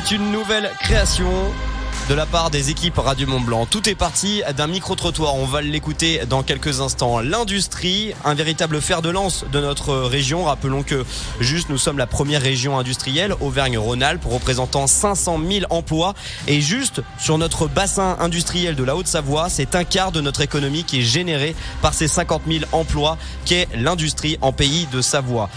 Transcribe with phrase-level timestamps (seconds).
[0.00, 1.28] C'est une nouvelle création
[2.08, 3.66] de la part des équipes Radio Mont Blanc.
[3.66, 5.34] Tout est parti d'un micro-trottoir.
[5.34, 7.18] On va l'écouter dans quelques instants.
[7.18, 10.44] L'industrie, un véritable fer de lance de notre région.
[10.44, 11.04] Rappelons que
[11.40, 16.14] juste nous sommes la première région industrielle, Auvergne-Rhône-Alpes, représentant 500 000 emplois.
[16.46, 20.84] Et juste sur notre bassin industriel de la Haute-Savoie, c'est un quart de notre économie
[20.84, 25.50] qui est généré par ces 50 000 emplois qu'est l'industrie en pays de Savoie.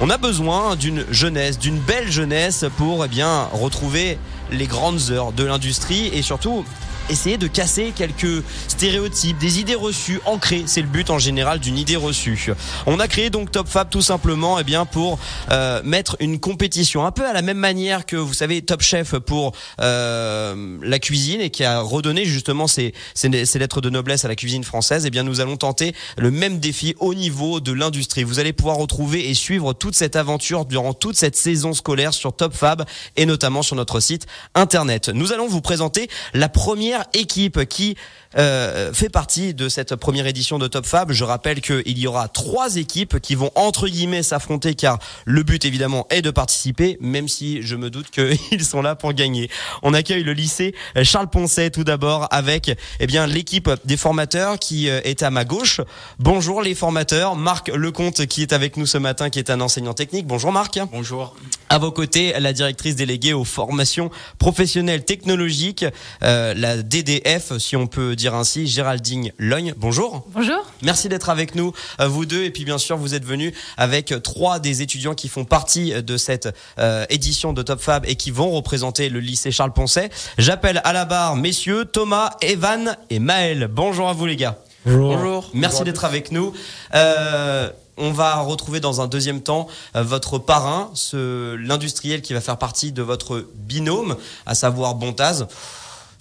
[0.00, 4.16] On a besoin d'une jeunesse, d'une belle jeunesse pour eh bien retrouver
[4.52, 6.64] les grandes heures de l'industrie et surtout
[7.08, 10.64] essayer de casser quelques stéréotypes, des idées reçues ancrées.
[10.66, 12.52] C'est le but en général d'une idée reçue.
[12.86, 15.18] On a créé donc Top Fab tout simplement et eh bien pour
[15.50, 19.16] euh, mettre une compétition un peu à la même manière que vous savez Top Chef
[19.18, 24.28] pour euh, la cuisine et qui a redonné justement ses, ses, lettres de noblesse à
[24.28, 25.04] la cuisine française.
[25.04, 28.24] Et eh bien nous allons tenter le même défi au niveau de l'industrie.
[28.24, 32.34] Vous allez pouvoir retrouver et suivre toute cette aventure durant toute cette saison scolaire sur
[32.34, 32.84] Top Fab
[33.16, 35.08] et notamment sur notre site internet.
[35.08, 37.96] Nous allons vous présenter la première équipe qui
[38.36, 41.12] euh, fait partie de cette première édition de Top Fab.
[41.12, 45.64] Je rappelle qu'il y aura trois équipes qui vont entre guillemets s'affronter car le but
[45.64, 49.50] évidemment est de participer, même si je me doute qu'ils sont là pour gagner.
[49.82, 50.74] On accueille le lycée
[51.04, 55.44] Charles Poncet tout d'abord avec eh bien l'équipe des formateurs qui euh, est à ma
[55.44, 55.80] gauche.
[56.18, 59.94] Bonjour les formateurs, Marc Lecomte qui est avec nous ce matin, qui est un enseignant
[59.94, 60.26] technique.
[60.26, 60.78] Bonjour Marc.
[60.92, 61.34] Bonjour.
[61.70, 65.84] À vos côtés, la directrice déléguée aux formations professionnelles technologiques,
[66.22, 69.74] euh, la DDF, si on peut dire ainsi, Géraldine Logne.
[69.76, 70.26] Bonjour.
[70.34, 70.64] Bonjour.
[70.82, 72.44] Merci d'être avec nous, euh, vous deux.
[72.44, 76.16] Et puis bien sûr, vous êtes venus avec trois des étudiants qui font partie de
[76.16, 80.10] cette euh, édition de Top Fab et qui vont représenter le lycée Charles Poncet.
[80.38, 83.68] J'appelle à la barre messieurs Thomas, Evan et Maël.
[83.70, 84.58] Bonjour à vous les gars.
[84.84, 85.16] Bonjour.
[85.16, 85.50] Bonjour.
[85.54, 86.52] Merci d'être avec nous.
[86.94, 89.66] Euh, on va retrouver dans un deuxième temps
[89.96, 94.16] euh, votre parrain, l'industriel qui va faire partie de votre binôme,
[94.46, 95.46] à savoir Bontaz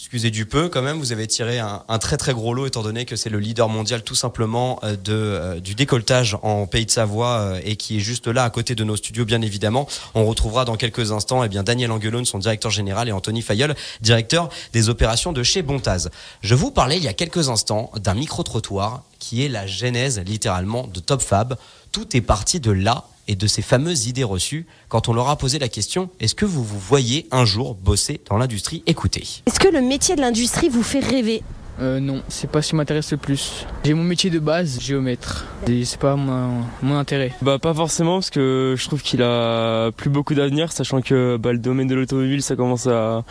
[0.08, 3.04] excusez du peu quand même, vous avez tiré un, très très gros lot étant donné
[3.04, 7.40] que c'est le leader mondial tout simplement euh, euh, du décolletage en Pays de Savoie
[7.40, 9.86] euh, et qui est juste là à côté de nos studios bien évidemment.
[10.16, 13.76] On retrouvera dans quelques instants eh bien, Daniel Angelone, son directeur général, et Anthony Fayeul,
[14.00, 16.10] directeur des opérations de chez Bontaz.
[16.40, 20.88] Je vous parlais il y a quelques instants d'un micro-trottoir qui est la genèse littéralement
[20.88, 21.58] de Top Fab.
[21.92, 25.38] Tout est parti de là et de ces fameuses idées reçues quand on leur a
[25.38, 28.84] posé la question est-ce que vous vous voyez un jour bosser dans l'industrie?
[28.86, 29.26] Écoutez.
[29.46, 31.44] Est-ce que le métier de l'industrie vous fait rêver?
[31.80, 33.66] Euh, non, c'est pas ce qui m'intéresse le plus.
[33.84, 35.46] J'ai mon métier de base, géomètre.
[35.68, 37.32] Et c'est pas mon, mon, intérêt.
[37.42, 41.52] Bah pas forcément parce que je trouve qu'il a plus beaucoup d'avenir, sachant que bah,
[41.52, 43.24] le domaine de l'automobile ça commence à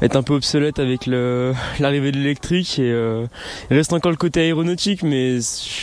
[0.00, 1.06] être un peu obsolète avec
[1.80, 3.26] l'arrivée de l'électrique et euh,
[3.70, 5.38] il reste encore le côté aéronautique, mais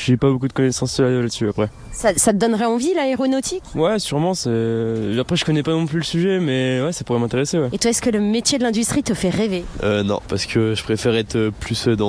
[0.06, 1.70] j'ai pas beaucoup de connaissances là-dessus après.
[1.92, 3.64] Ça, ça, te donnerait envie l'aéronautique?
[3.74, 4.34] Ouais, sûrement.
[4.34, 7.58] Après, je connais pas non plus le sujet, mais ouais, ça pourrait m'intéresser.
[7.58, 7.70] Ouais.
[7.74, 9.66] Et toi, est-ce que le métier de l'industrie te fait rêver?
[9.84, 12.07] Euh, Non, parce que je préfère être plus dans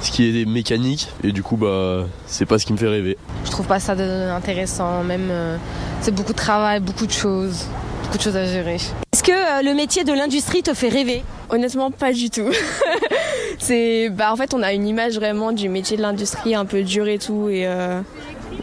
[0.00, 3.16] ce qui est mécanique et du coup bah c'est pas ce qui me fait rêver.
[3.44, 5.56] Je trouve pas ça intéressant, même euh,
[6.00, 7.66] c'est beaucoup de travail, beaucoup de choses,
[8.04, 8.76] beaucoup de choses à gérer.
[9.12, 11.22] Est-ce que euh, le métier de l'industrie te fait rêver?
[11.50, 12.50] Honnêtement pas du tout.
[13.58, 16.82] c'est bah en fait on a une image vraiment du métier de l'industrie un peu
[16.82, 18.00] dur et tout et euh,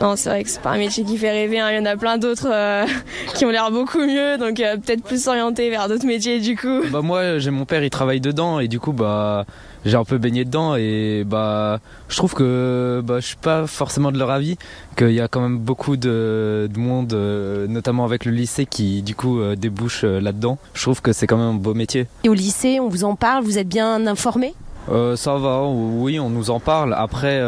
[0.02, 1.60] non, c'est vrai que c'est pas un métier qui fait rêver.
[1.60, 1.70] Hein.
[1.72, 2.86] Il y en a plein d'autres euh,
[3.34, 6.82] qui ont l'air beaucoup mieux, donc euh, peut-être plus orienté vers d'autres métiers du coup.
[6.92, 9.46] Bah moi, j'ai mon père, il travaille dedans et du coup, bah
[9.86, 11.80] j'ai un peu baigné dedans et bah
[12.10, 14.58] je trouve que bah je suis pas forcément de leur avis,
[14.98, 19.16] qu'il y a quand même beaucoup de, monde, euh, notamment avec le lycée, qui du
[19.16, 20.58] coup débouche là-dedans.
[20.74, 22.08] Je trouve que c'est quand même un beau métier.
[22.24, 24.54] Et au lycée, on vous en parle, vous êtes bien informé
[24.88, 26.94] Ça va, oui, on nous en parle.
[26.94, 27.42] Après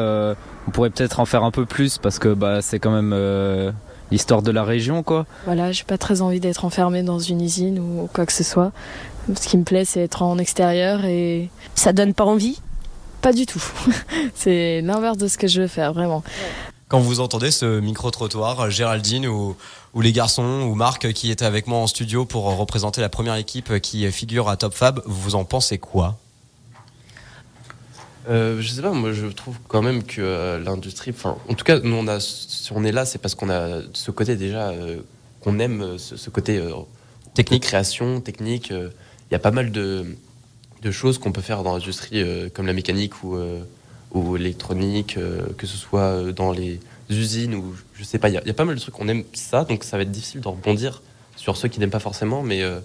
[0.68, 3.72] on pourrait peut-être en faire un peu plus parce que bah, c'est quand même euh,
[4.12, 5.25] l'histoire de la région quoi.
[5.46, 8.72] Voilà, j'ai pas très envie d'être enfermé dans une usine ou quoi que ce soit.
[9.35, 12.59] Ce qui me plaît c'est être en extérieur et ça donne pas envie
[13.21, 13.63] Pas du tout.
[14.35, 16.23] c'est l'inverse de ce que je veux faire vraiment.
[16.88, 19.57] Quand vous entendez ce micro-trottoir, Géraldine ou,
[19.93, 23.35] ou, les garçons ou Marc qui étaient avec moi en studio pour représenter la première
[23.35, 26.18] équipe qui figure à Top Fab, vous en pensez quoi?
[28.30, 31.63] Euh, je sais pas, moi je trouve quand même que euh, l'industrie, enfin, en tout
[31.63, 34.69] cas, nous on a, si on est là, c'est parce qu'on a ce côté déjà
[34.69, 35.00] euh,
[35.41, 36.62] qu'on aime, ce, côté
[37.33, 38.73] technique, création, technique.
[39.29, 40.06] Il y a pas mal de,
[40.91, 43.38] choses qu'on peut faire dans l'industrie, comme la mécanique ou,
[44.13, 45.18] ou l'électronique,
[45.57, 46.79] que ce soit dans les
[47.09, 48.29] usines ou je sais pas.
[48.29, 50.41] Il y, a pas mal de trucs qu'on aime ça, donc ça va être difficile
[50.41, 51.01] de rebondir
[51.35, 52.81] sur ceux qui n'aiment pas forcément, mais il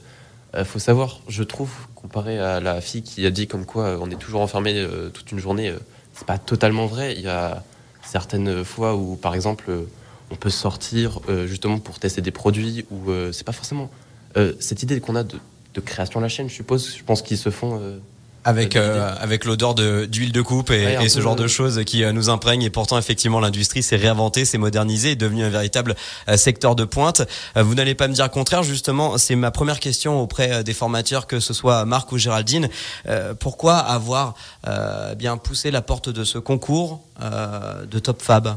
[0.55, 3.99] euh, faut savoir, je trouve, comparé à la fille qui a dit comme quoi euh,
[4.01, 5.75] on est toujours enfermé euh, toute une journée,
[6.15, 7.15] c'est pas totalement vrai.
[7.15, 7.63] Il y a
[8.03, 9.71] certaines fois où, par exemple,
[10.31, 13.91] on peut sortir justement pour tester des produits ou c'est pas forcément
[14.61, 15.39] cette idée qu'on a de
[15.75, 16.95] de création de la chaîne, je suppose.
[16.97, 17.81] Je pense qu'ils se font
[18.45, 22.03] avec euh, avec l'odeur de d'huile de coupe et, et ce genre de choses qui
[22.03, 22.63] euh, nous imprègnent.
[22.63, 25.95] Et pourtant effectivement l'industrie s'est réinventée, s'est modernisée, est devenue un véritable
[26.29, 27.23] euh, secteur de pointe.
[27.57, 28.63] vous n'allez pas me dire le contraire.
[28.63, 32.69] Justement, c'est ma première question auprès des formateurs que ce soit Marc ou Géraldine,
[33.39, 34.35] pourquoi avoir
[35.17, 38.57] bien poussé la porte de ce concours de Top Fab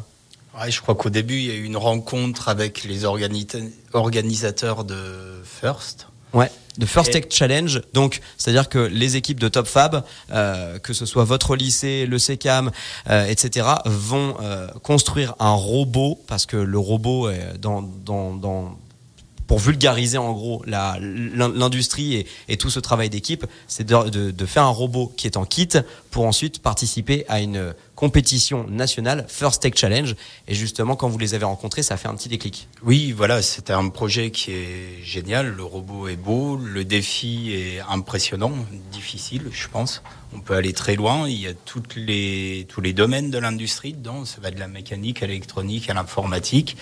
[0.59, 5.41] ouais, je crois qu'au début il y a eu une rencontre avec les organisateurs de
[5.43, 7.81] First Ouais, de First Tech Challenge.
[7.93, 12.19] Donc, c'est-à-dire que les équipes de Top Fab, euh, que ce soit votre lycée, le
[12.19, 12.71] SECAM,
[13.09, 18.77] euh, etc., vont euh, construire un robot parce que le robot est dans, dans, dans
[19.47, 24.45] pour vulgariser en gros l'industrie et, et, tout ce travail d'équipe, c'est de, de, de,
[24.45, 25.69] faire un robot qui est en kit
[26.09, 30.15] pour ensuite participer à une compétition nationale First Tech Challenge.
[30.47, 32.67] Et justement, quand vous les avez rencontrés, ça a fait un petit déclic.
[32.83, 35.55] Oui, voilà, c'était un projet qui est génial.
[35.55, 38.53] Le robot est beau, le défi est impressionnant,
[38.91, 40.03] difficile, je pense.
[40.33, 41.27] On peut aller très loin.
[41.27, 44.25] Il y a toutes les, tous les domaines de l'industrie dedans.
[44.25, 46.77] Ça va de la mécanique à l'électronique à l'informatique.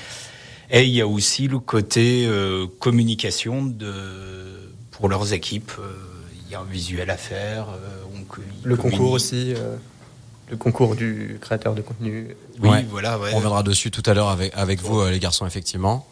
[0.71, 3.93] Et il y a aussi le côté euh, communication de,
[4.91, 5.71] pour leurs équipes.
[5.77, 5.93] Euh,
[6.45, 7.67] il y a un visuel à faire.
[7.69, 8.03] Euh,
[8.63, 9.53] le concours aussi
[10.49, 12.35] le concours du créateur de contenu.
[12.61, 13.17] Oui, voilà.
[13.31, 16.05] On reviendra dessus tout à l'heure avec, avec vous, les garçons, effectivement.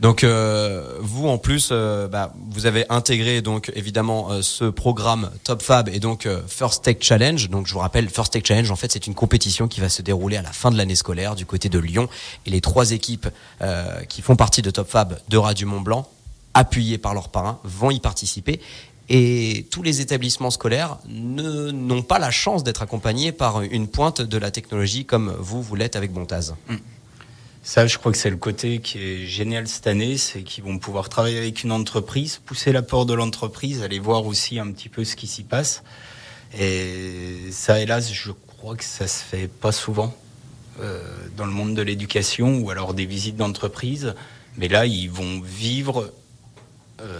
[0.00, 6.00] Donc vous en plus, bah, vous avez intégré donc évidemment ce programme Top Fab et
[6.00, 7.50] donc First Tech Challenge.
[7.50, 10.00] Donc je vous rappelle, First Tech Challenge, en fait, c'est une compétition qui va se
[10.00, 12.08] dérouler à la fin de l'année scolaire du côté de Lyon
[12.46, 13.28] et les trois équipes
[14.08, 16.08] qui font partie de Top Fab de Radio Mont Blanc,
[16.54, 18.60] appuyées par leurs parrains, vont y participer.
[19.12, 24.38] Et tous les établissements scolaires n'ont pas la chance d'être accompagnés par une pointe de
[24.38, 26.54] la technologie comme vous, vous l'êtes avec Bontaz.
[26.68, 26.76] Mm.
[27.62, 30.78] Ça, je crois que c'est le côté qui est génial cette année, c'est qu'ils vont
[30.78, 35.04] pouvoir travailler avec une entreprise, pousser l'apport de l'entreprise, aller voir aussi un petit peu
[35.04, 35.82] ce qui s'y passe.
[36.56, 40.16] Et ça, hélas, je crois que ça se fait pas souvent
[40.80, 41.02] euh,
[41.36, 44.14] dans le monde de l'éducation ou alors des visites d'entreprise.
[44.56, 46.12] Mais là, ils vont vivre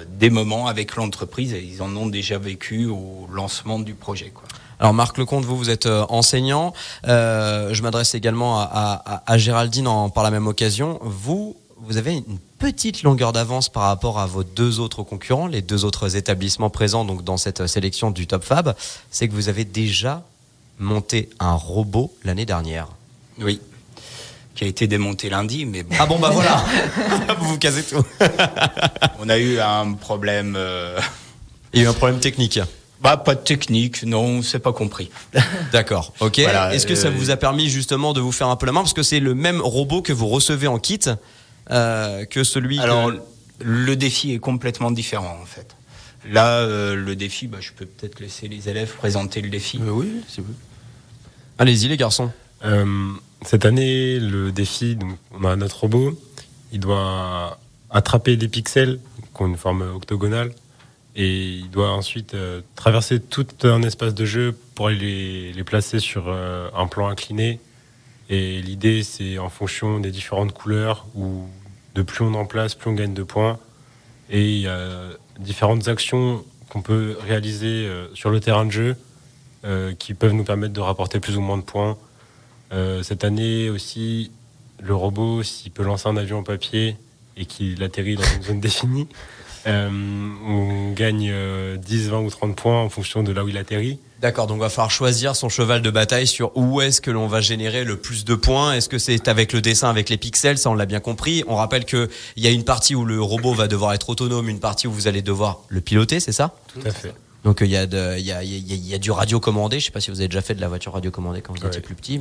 [0.08, 4.30] des moments avec l'entreprise et ils en ont déjà vécu au lancement du projet.
[4.34, 4.44] Quoi.
[4.80, 6.72] Alors Marc Lecomte, vous, vous êtes euh, enseignant.
[7.06, 10.98] Euh, je m'adresse également à, à, Géraldine en, par la même occasion.
[11.02, 15.60] Vous, vous avez une petite longueur d'avance par rapport à vos deux autres concurrents, les
[15.60, 18.74] deux autres établissements présents donc dans cette sélection du Top Fab.
[19.10, 20.24] C'est que vous avez déjà
[20.78, 22.88] monté un robot l'année dernière.
[23.38, 23.60] Oui
[24.60, 26.62] qui a été démonté lundi, mais Ah bon bah voilà,
[27.38, 28.04] vous vous casez tout.
[29.18, 30.54] On a eu un problème.
[30.54, 31.00] Euh,
[31.72, 32.60] Il y a eu un problème technique.
[33.00, 35.08] Bah, pas de technique, non, c'est pas compris.
[35.72, 36.40] D'accord, ok.
[36.40, 38.82] Est-ce que ça euh, vous a permis justement de vous faire un peu la main
[38.82, 41.00] Parce que c'est le même robot que vous recevez en kit
[41.70, 43.12] euh, que celui Alors,
[43.60, 45.74] le défi est complètement différent en fait.
[46.30, 49.80] Là, le défi, bah, je peux peut-être laisser les élèves présenter le défi.
[49.82, 50.52] oui, si vous
[51.58, 52.30] Allez-y les garçons.
[53.42, 56.18] Cette année, le défi, donc, on a notre robot,
[56.72, 57.58] il doit
[57.90, 59.00] attraper des pixels
[59.34, 60.52] qui ont une forme octogonale
[61.16, 65.98] et il doit ensuite euh, traverser tout un espace de jeu pour aller les, placer
[65.98, 67.58] sur euh, un plan incliné.
[68.28, 71.46] Et l'idée, c'est en fonction des différentes couleurs où
[71.96, 73.58] de plus on en place, plus on gagne de points.
[74.30, 74.90] Et il y a
[75.40, 78.96] différentes actions qu'on peut réaliser euh, sur le terrain de jeu
[79.98, 81.98] qui peuvent nous permettre de rapporter plus ou moins de points.
[83.02, 84.30] Cette année aussi,
[84.82, 86.96] le robot, s'il peut lancer un avion en papier,
[87.36, 89.08] et qu'il atterrit dans une zone définie.
[89.66, 93.58] Euh, on gagne 10, euh, 20 ou 30 points en fonction de là où il
[93.58, 93.98] atterrit.
[94.20, 97.26] D'accord, donc il va falloir choisir son cheval de bataille sur où est-ce que l'on
[97.26, 98.74] va générer le plus de points.
[98.74, 100.58] Est-ce que c'est avec le dessin, avec les pixels?
[100.58, 101.44] Ça, on l'a bien compris.
[101.46, 104.60] On rappelle qu'il y a une partie où le robot va devoir être autonome, une
[104.60, 106.54] partie où vous allez devoir le piloter, c'est ça?
[106.72, 107.14] Tout à fait.
[107.44, 109.80] Donc il y, a il y, a, il y a du radio commandé.
[109.80, 111.66] Je sais pas si vous avez déjà fait de la voiture radio commandée quand vous
[111.66, 112.20] étiez plus petit,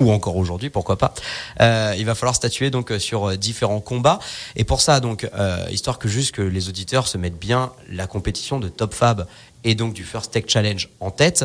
[0.00, 1.14] ou encore aujourd'hui, pourquoi pas.
[1.60, 4.18] Euh, il va falloir statuer donc sur euh, différents combats.
[4.56, 8.06] Et pour ça, donc euh, histoire que juste que les auditeurs se mettent bien la
[8.06, 9.26] compétition de Top Fab
[9.64, 11.44] et donc du First Tech Challenge en tête,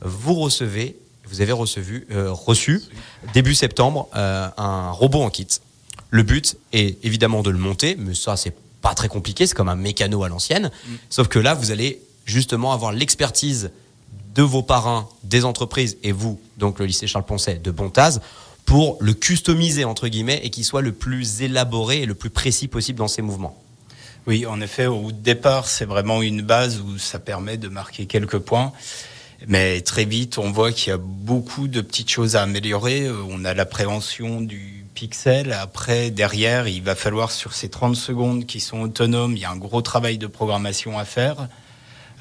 [0.00, 2.82] vous recevez, vous avez reçu, euh, reçu
[3.32, 5.48] début septembre euh, un robot en kit.
[6.10, 9.70] Le but est évidemment de le monter, mais ça c'est pas très compliqué, c'est comme
[9.70, 10.70] un mécano à l'ancienne.
[10.86, 10.94] Mm.
[11.08, 13.70] Sauf que là, vous allez justement avoir l'expertise
[14.34, 18.20] de vos parrains, des entreprises et vous, donc le lycée Charles Poncet de Bontaz,
[18.64, 22.66] pour le customiser entre guillemets et qu'il soit le plus élaboré et le plus précis
[22.66, 23.60] possible dans ses mouvements.
[24.26, 28.38] Oui, en effet, au départ, c'est vraiment une base où ça permet de marquer quelques
[28.38, 28.72] points.
[29.46, 33.10] Mais très vite, on voit qu'il y a beaucoup de petites choses à améliorer.
[33.28, 35.52] On a la préhension du pixel.
[35.52, 39.50] Après, derrière, il va falloir sur ces 30 secondes qui sont autonomes, il y a
[39.50, 41.48] un gros travail de programmation à faire.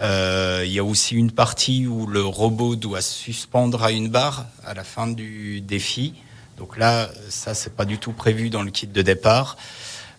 [0.01, 4.47] Euh, il y a aussi une partie où le robot doit suspendre à une barre
[4.65, 6.13] à la fin du défi.
[6.57, 9.57] Donc là, ça, c'est pas du tout prévu dans le kit de départ.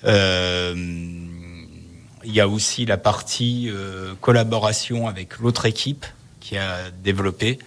[0.04, 0.74] Euh,
[2.24, 6.06] il y a aussi la partie euh, collaboration avec l'autre équipe
[6.40, 7.58] qui a développé.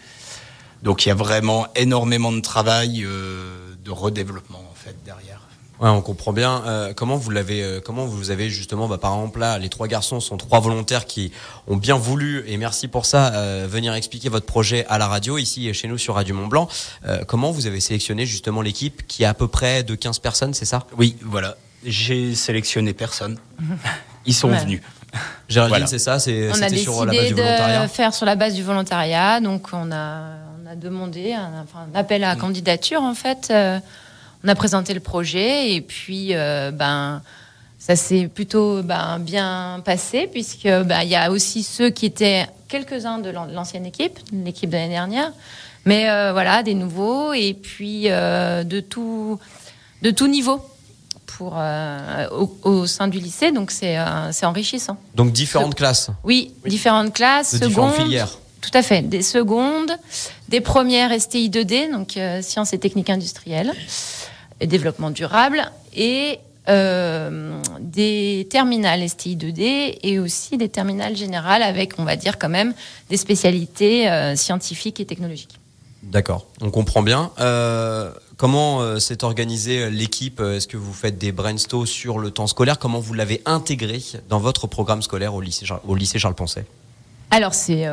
[0.83, 5.36] Donc il y a vraiment énormément de travail de redéveloppement en fait derrière.
[5.79, 6.63] Ouais, on comprend bien.
[6.65, 9.87] Euh, comment vous l'avez, euh, comment vous avez justement, bah, par exemple là, les trois
[9.87, 11.31] garçons sont trois volontaires qui
[11.67, 15.37] ont bien voulu, et merci pour ça, euh, venir expliquer votre projet à la radio
[15.37, 16.67] ici chez nous sur Radio Mont Blanc.
[17.05, 20.53] Euh, comment vous avez sélectionné justement l'équipe qui est à peu près de 15 personnes,
[20.55, 20.83] c'est ça?
[20.97, 21.55] Oui, voilà.
[21.85, 23.37] J'ai sélectionné personne.
[24.25, 24.57] Ils sont Ouais.
[24.59, 24.81] venus.
[25.47, 25.87] Géraldine, Voilà.
[25.87, 27.83] c'est ça, c'est On a c'était sur la base décidé du volontariat?
[27.83, 29.39] de faire sur la base du volontariat.
[29.39, 30.21] Donc, on a,
[30.61, 33.53] on a demandé un, enfin, un appel à candidature, en fait.
[34.47, 37.21] On a présenté le projet et puis, euh, ben,
[37.79, 42.47] ça s'est plutôt ben, bien passé puisque ben, il y a aussi ceux qui étaient
[42.69, 45.33] quelques-uns de l'an- l'ancienne équipe, l'équipe de l'année dernière,
[45.83, 49.37] mais euh, voilà, des nouveaux et puis euh, de tout,
[50.01, 50.61] de tout niveau
[51.25, 53.51] pour euh, au, au sein du lycée.
[53.51, 53.97] Donc, c'est
[54.43, 54.95] enrichissant.
[55.13, 58.05] Donc différentes classes, Oui, différentes classes, de différentes secondes.
[58.05, 58.37] filières.
[58.61, 59.91] Tout à fait, des secondes,
[60.47, 63.71] des premières STI 2D, donc sciences et techniques industrielles,
[64.59, 71.97] et développement durable, et euh, des terminales STI 2D et aussi des terminales générales avec,
[71.97, 72.73] on va dire quand même,
[73.09, 75.59] des spécialités euh, scientifiques et technologiques.
[76.03, 77.31] D'accord, on comprend bien.
[77.39, 80.39] Euh, comment s'est organisée l'équipe?
[80.39, 82.79] Est-ce que vous faites des brainstorms sur le temps scolaire?
[82.79, 86.65] Comment vous l'avez intégré dans votre programme scolaire au lycée, Charles- au lycée Charles Poncet?
[87.31, 87.85] Alors, c'est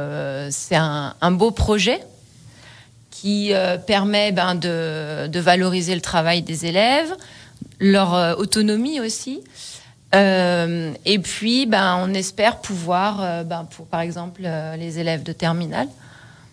[0.50, 2.00] c'est un, un beau projet
[3.24, 7.10] qui euh, permet ben, de, valoriser le travail des élèves,
[7.80, 9.42] leur euh, autonomie aussi.
[10.14, 14.42] Euh, et puis, ben, on espère pouvoir, ben, pour par exemple
[14.76, 15.88] les élèves de terminale,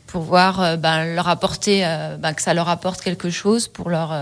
[0.07, 1.81] pouvoir leur apporter,
[2.37, 4.17] que ça leur apporte quelque chose pour leur,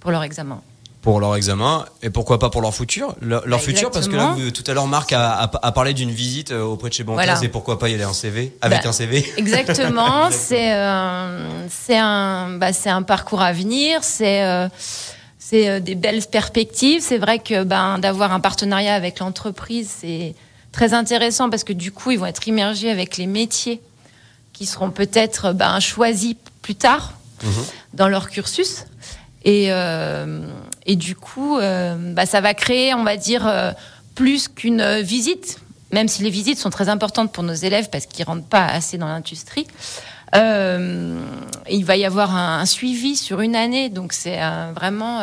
[0.00, 0.62] pour leur examen.
[1.06, 3.14] Pour leur examen et pourquoi pas pour leur futur.
[3.22, 5.70] Leur, leur Bah, futur parce que là vous- tout à l'heure Marc a, a- a
[5.70, 7.44] parlé d'une visite euh, auprès de chez Bancase Voilà.
[7.44, 11.96] et pourquoi pas y aller un CV avec Bah, un CV Exactement, c'est euh, c'est
[11.96, 14.66] un bah, c'est un parcours à venir, c'est euh,
[15.38, 17.00] c'est euh, des belles perspectives.
[17.02, 20.34] C'est vrai que ben d'avoir un partenariat avec l'entreprise c'est
[20.72, 23.80] très intéressant parce que du coup ils vont être immergés avec les métiers
[24.52, 27.12] qui seront peut-être ben choisis plus tard
[27.94, 28.86] dans leur cursus.
[29.44, 30.44] Et, euh,
[30.86, 33.72] et du coup, euh, bah, ça va créer, on va dire, euh,
[34.14, 35.58] plus qu'une euh, visite,
[35.92, 38.96] même si les visites sont très importantes pour nos élèves parce qu'ils rentrent pas assez
[38.96, 39.66] dans l'industrie.
[40.34, 44.38] Il va y avoir un, suivi sur une année, donc c'est
[44.74, 45.20] vraiment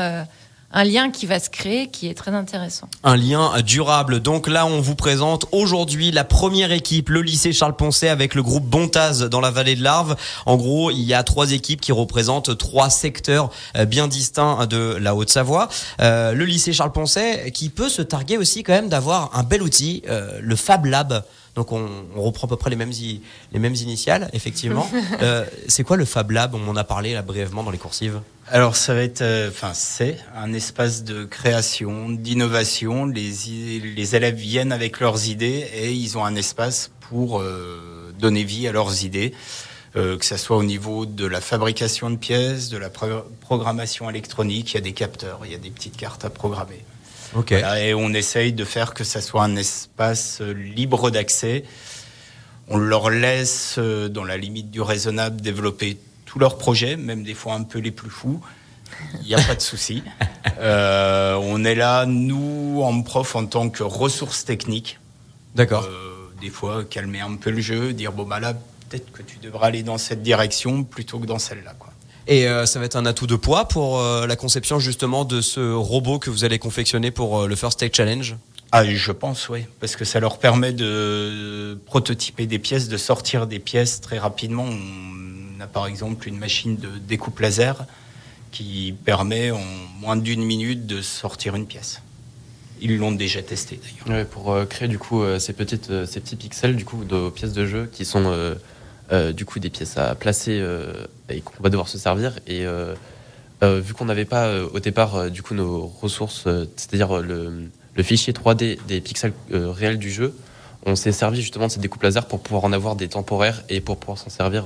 [0.73, 2.89] un lien qui va se créer qui est très intéressant.
[3.03, 4.19] un lien durable.
[4.19, 8.41] Donc là, on vous présente aujourd'hui la première équipe, le lycée Charles Poncet avec le
[8.43, 10.15] groupe Bontaz dans la vallée de l'Arve.
[10.45, 14.97] En gros, il y a trois équipes qui représentent trois secteurs euh, bien distincts de
[14.99, 15.69] la Haute-Savoie.
[16.01, 19.61] Euh, le lycée Charles Poncet qui peut se targuer aussi quand même d'avoir un bel
[19.61, 21.23] outil, euh, le Fab Lab.
[21.55, 22.91] Donc on, on reprend à peu près les mêmes,
[23.51, 24.89] les mêmes initiales, effectivement.
[25.21, 26.55] Euh, c'est quoi le Fab Lab?
[26.55, 28.19] On en a parlé là brièvement dans les coursives.
[28.53, 33.07] Alors ça va être, euh, enfin c'est un espace de création, d'innovation.
[33.07, 38.67] Les, élèves viennent avec leurs idées et ils ont un espace pour euh, donner vie
[38.67, 39.33] à leurs idées,
[39.95, 44.07] euh, que ce soit au niveau de la fabrication de pièces, de la pro- programmation
[44.07, 44.73] électronique.
[44.73, 46.85] Il y a des capteurs, il y a des petites cartes à programmer.
[47.35, 47.53] Ok.
[47.53, 51.63] Voilà, et on essaye de faire que ça soit un espace libre d'accès.
[52.67, 55.97] On leur laisse, dans la limite du raisonnable, développer
[56.33, 58.41] tous leurs projets, même des fois un peu les plus fous.
[59.21, 60.03] Il n'y a pas de souci.
[60.59, 64.99] Euh, on est là, nous, en prof, en tant que ressources techniques.
[65.55, 65.83] D'accord.
[65.83, 69.39] Euh, des fois, calmer un peu le jeu, dire bon, bah là, peut-être que tu
[69.39, 71.73] devras aller dans cette direction plutôt que dans celle-là.
[71.77, 71.91] Quoi.
[72.27, 75.73] Et euh, ça va être un atout de poids pour la conception justement de ce
[75.73, 78.35] robot que vous allez confectionner pour le First Take Challenge?
[78.71, 83.47] Ah, je pense, oui, parce que ça leur permet de prototyper des pièces, de sortir
[83.47, 84.65] des pièces très rapidement.
[84.65, 85.22] On
[85.67, 87.85] par exemple une machine de découpe laser
[88.51, 89.61] qui permet en
[89.99, 92.01] moins d'une minute de sortir une pièce.
[92.81, 94.27] Ils l'ont déjà testé d'ailleurs.
[94.27, 97.29] Pour euh, créer du coup euh, ces petites euh, ces petits pixels du coup de
[97.29, 98.55] pièces de jeu qui sont
[99.35, 100.59] du coup des pièces à placer
[101.29, 102.65] et qu'on va devoir se servir et
[103.61, 108.79] vu qu'on n'avait pas au départ du coup nos ressources c'est-à-dire le, le fichier 3D
[108.87, 110.35] des pixels réels du jeu
[110.87, 113.81] on s'est servi justement de ces découpes laser pour pouvoir en avoir des temporaires et
[113.81, 114.65] pour pouvoir s'en servir.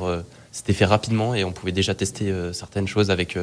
[0.51, 3.37] C'était fait rapidement et on pouvait déjà tester certaines choses avec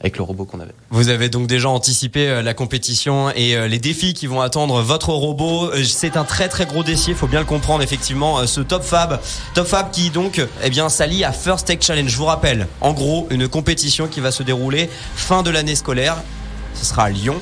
[0.00, 0.74] avec le robot qu'on avait.
[0.90, 4.80] Vous avez donc déjà anticipé euh, la compétition et euh, les défis qui vont attendre
[4.80, 5.70] votre robot.
[5.70, 8.46] Euh, c'est un très très gros défi, il faut bien le comprendre effectivement.
[8.46, 9.20] Ce Top Fab,
[9.54, 12.08] Top Fab qui donc eh bien s'allie à First Tech Challenge.
[12.08, 16.16] Je vous rappelle, en gros, une compétition qui va se dérouler fin de l'année scolaire.
[16.74, 17.36] Ce sera à Lyon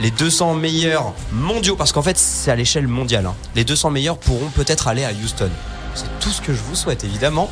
[0.00, 3.34] les 200 meilleurs mondiaux, parce qu'en fait c'est à l'échelle mondiale, hein.
[3.56, 5.50] les 200 meilleurs pourront peut-être aller à Houston.
[5.96, 7.50] C'est tout ce que je vous souhaite évidemment.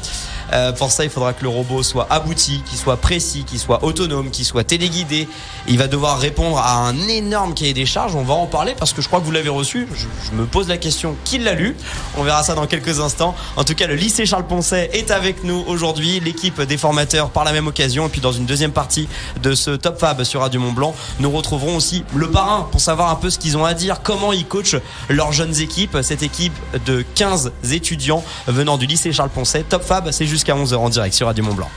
[0.52, 3.84] Euh, pour ça, il faudra que le robot soit abouti, qu'il soit précis, qu'il soit
[3.84, 5.28] autonome, qu'il soit téléguidé.
[5.68, 8.14] Il va devoir répondre à un énorme cahier des charges.
[8.14, 9.88] On va en parler parce que je crois que vous l'avez reçu.
[9.94, 11.76] Je, me pose la question qui l'a lu.
[12.16, 13.34] On verra ça dans quelques instants.
[13.56, 16.20] En tout cas, le lycée Charles Poncet est avec nous aujourd'hui.
[16.20, 18.06] L'équipe des formateurs par la même occasion.
[18.06, 19.08] Et puis dans une deuxième partie
[19.42, 23.10] de ce Top Fab sur Radio Mont Blanc, nous retrouverons aussi le parrain pour savoir
[23.10, 24.76] un peu ce qu'ils ont à dire, comment ils coachent
[25.08, 25.98] leurs jeunes équipes.
[26.02, 26.52] Cette équipe
[26.84, 29.64] de 15 étudiants venant du lycée Charles Poncet.
[29.68, 31.70] Top Fab, c'est juste jusqu'à 11h en direct sur Radio Mont Blanc.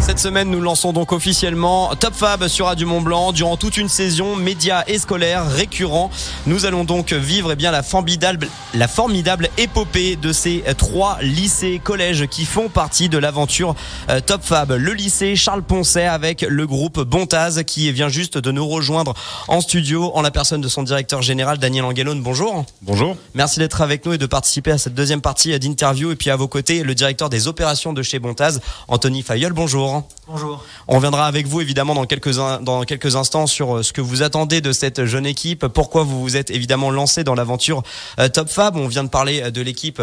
[0.00, 3.88] Cette semaine, nous lançons donc officiellement Top Fab sur Radio Mont Blanc durant toute une
[3.88, 6.10] saison médias et scolaires récurrents.
[6.46, 11.80] Nous allons donc vivre eh bien la formidable, la formidable épopée de ces trois lycées
[11.84, 13.76] collèges qui font partie de l'aventure
[14.08, 14.72] euh, Top Fab.
[14.72, 19.14] Le lycée Charles Poncet avec le groupe Bontaz qui vient juste de nous rejoindre
[19.48, 22.22] en studio en la personne de son directeur général Daniel Angelone.
[22.22, 22.64] Bonjour.
[22.82, 23.16] Bonjour.
[23.34, 26.36] Merci d'être avec nous et de participer à cette deuxième partie d'interview et puis à
[26.36, 29.52] vos côtés le directeur des opérations de chez Bontaz, Anthony Fayol.
[29.52, 29.89] Bonjour.
[30.32, 30.64] Bonjour.
[30.86, 34.22] On reviendra avec vous évidemment dans quelques, dans quelques instants sur euh, ce que vous
[34.22, 37.82] attendez de cette jeune équipe, pourquoi vous vous êtes évidemment lancé dans l'aventure
[38.20, 38.76] euh, Top Fab.
[38.76, 40.00] On vient de parler euh, de l'équipe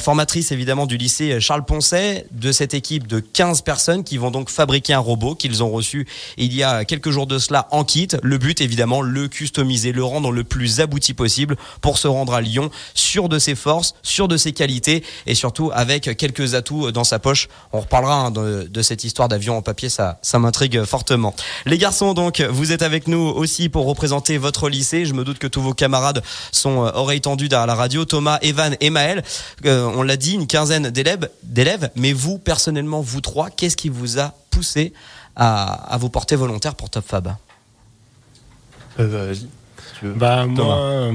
[0.00, 4.50] formatrice évidemment du lycée Charles Poncet, de cette équipe de 15 personnes qui vont donc
[4.50, 8.08] fabriquer un robot qu'ils ont reçu il y a quelques jours de cela en kit.
[8.22, 12.40] Le but évidemment, le customiser, le rendre le plus abouti possible pour se rendre à
[12.40, 17.04] Lyon, sûr de ses forces, sûr de ses qualités et surtout avec quelques atouts dans
[17.04, 17.48] sa poche.
[17.72, 21.34] On reparlera hein, de, de cette histoire d'avion en papier, ça, ça m'intrigue fortement.
[21.66, 25.04] Les garçons, donc, vous êtes avec nous aussi pour représenter votre lycée.
[25.04, 28.04] Je me doute que tous vos camarades sont euh, oreilles tendues derrière la radio.
[28.04, 29.22] Thomas, Evan et Maël,
[29.64, 31.90] euh, on l'a dit, une quinzaine d'élèves.
[31.96, 34.92] Mais vous, personnellement, vous trois, qu'est-ce qui vous a poussé
[35.36, 37.34] à, vous porter volontaire pour Top Fab?
[38.98, 39.34] Euh,
[40.02, 41.12] Bah, moi,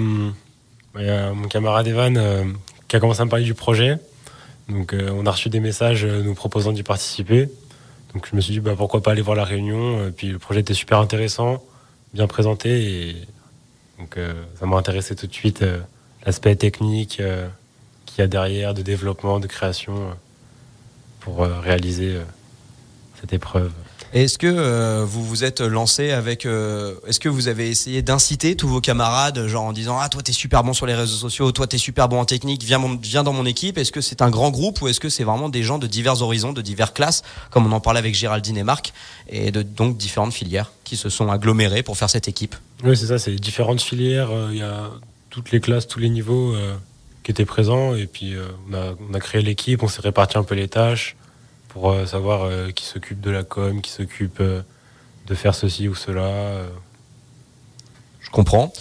[0.96, 2.54] mon camarade Evan
[2.88, 3.98] qui a commencé à me parler du projet.
[4.70, 7.50] Donc, on a reçu des messages nous proposant d'y participer.
[8.14, 10.00] Donc je me suis dit bah, pourquoi pas aller voir la réunion.
[10.00, 11.64] Euh, puis le projet était super intéressant,
[12.14, 13.16] bien présenté.
[14.00, 15.80] Donc euh, ça m'a intéressé tout de suite euh,
[16.26, 17.22] l'aspect technique
[18.06, 20.16] qu'il y a derrière, de développement, de création
[21.20, 22.18] pour réaliser
[23.20, 23.72] cette épreuve.
[24.14, 28.56] Est-ce que euh, vous vous êtes lancé avec euh, Est-ce que vous avez essayé d'inciter
[28.56, 31.52] tous vos camarades, genre en disant ah toi t'es super bon sur les réseaux sociaux,
[31.52, 33.80] toi t'es super bon en technique, viens, viens dans mon équipe.
[33.80, 36.22] Est-ce que c'est un grand groupe ou est-ce que c'est vraiment des gens de divers
[36.22, 38.94] horizons, de diverses classes, comme on en parlait avec Géraldine et Marc,
[39.30, 42.56] et donc différentes filières qui se sont agglomérées pour faire cette équipe?
[42.84, 44.30] Oui c'est ça, c'est différentes filières.
[44.30, 44.92] Euh, il y a
[45.32, 46.54] toutes les classes, tous les niveaux
[47.24, 48.36] qui étaient présents et puis
[48.70, 51.16] on a, on a créé l'équipe, on s'est réparti un peu les tâches
[51.74, 54.62] pour euh, savoir euh, qui s'occupe de la com, qui s'occupe euh,
[55.28, 56.62] de faire ceci ou cela.
[58.20, 58.74] Je comprends.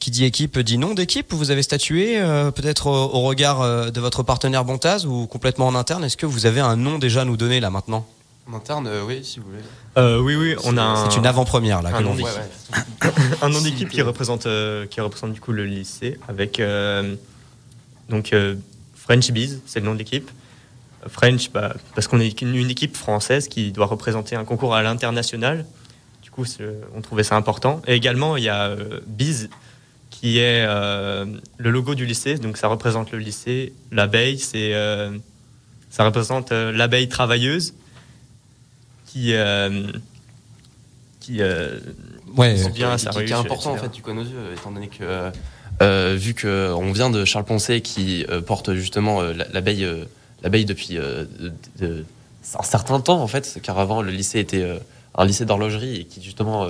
[0.00, 1.32] qui dit équipe dit nom d'équipe.
[1.32, 2.20] Vous avez statué
[2.54, 6.02] peut-être au, regard de votre partenaire Bontaz ou complètement en interne?
[6.02, 8.04] Est-ce que vous avez un nom déjà à nous donner là maintenant?
[8.50, 10.18] En interne, oui, si vous voulez.
[10.22, 11.08] oui, oui, on a.
[11.08, 12.16] C'est une avant-première là un que l'on
[13.42, 14.48] un nom d'équipe qui représente,
[14.90, 16.60] qui représente du coup le lycée avec
[18.08, 18.34] donc
[18.96, 20.30] French Bees, c'est le nom de l'équipe.
[21.08, 25.64] French, bah, parce qu'on est une équipe française qui doit représenter un concours à l'international.
[26.22, 26.44] Du coup,
[26.94, 27.82] on trouvait ça important.
[27.86, 29.50] Et également, il y a euh, Biz,
[30.10, 31.26] qui est euh,
[31.58, 32.38] le logo du lycée.
[32.38, 33.72] Donc, ça représente le lycée.
[33.90, 35.10] L'abeille, c'est, euh,
[35.90, 37.74] ça représente l'abeille travailleuse
[39.06, 39.34] qui,
[41.20, 44.88] qui ouais, bien qui, qui, est important en fait, du coup, nos yeux, étant donné
[44.88, 45.30] que
[46.16, 49.20] vu qu'on vient de Charles Poncet qui porte justement
[49.52, 49.86] l'abeille
[50.42, 51.24] l'abeille depuis euh,
[52.58, 54.78] un certain temps en fait, car avant le lycée était euh,
[55.14, 56.68] un lycée d'horlogerie et qui justement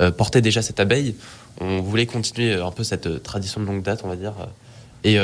[0.00, 1.14] euh, portait déjà cette abeille.
[1.60, 4.34] On voulait continuer un peu cette tradition de longue date, on va dire,
[5.04, 5.18] et,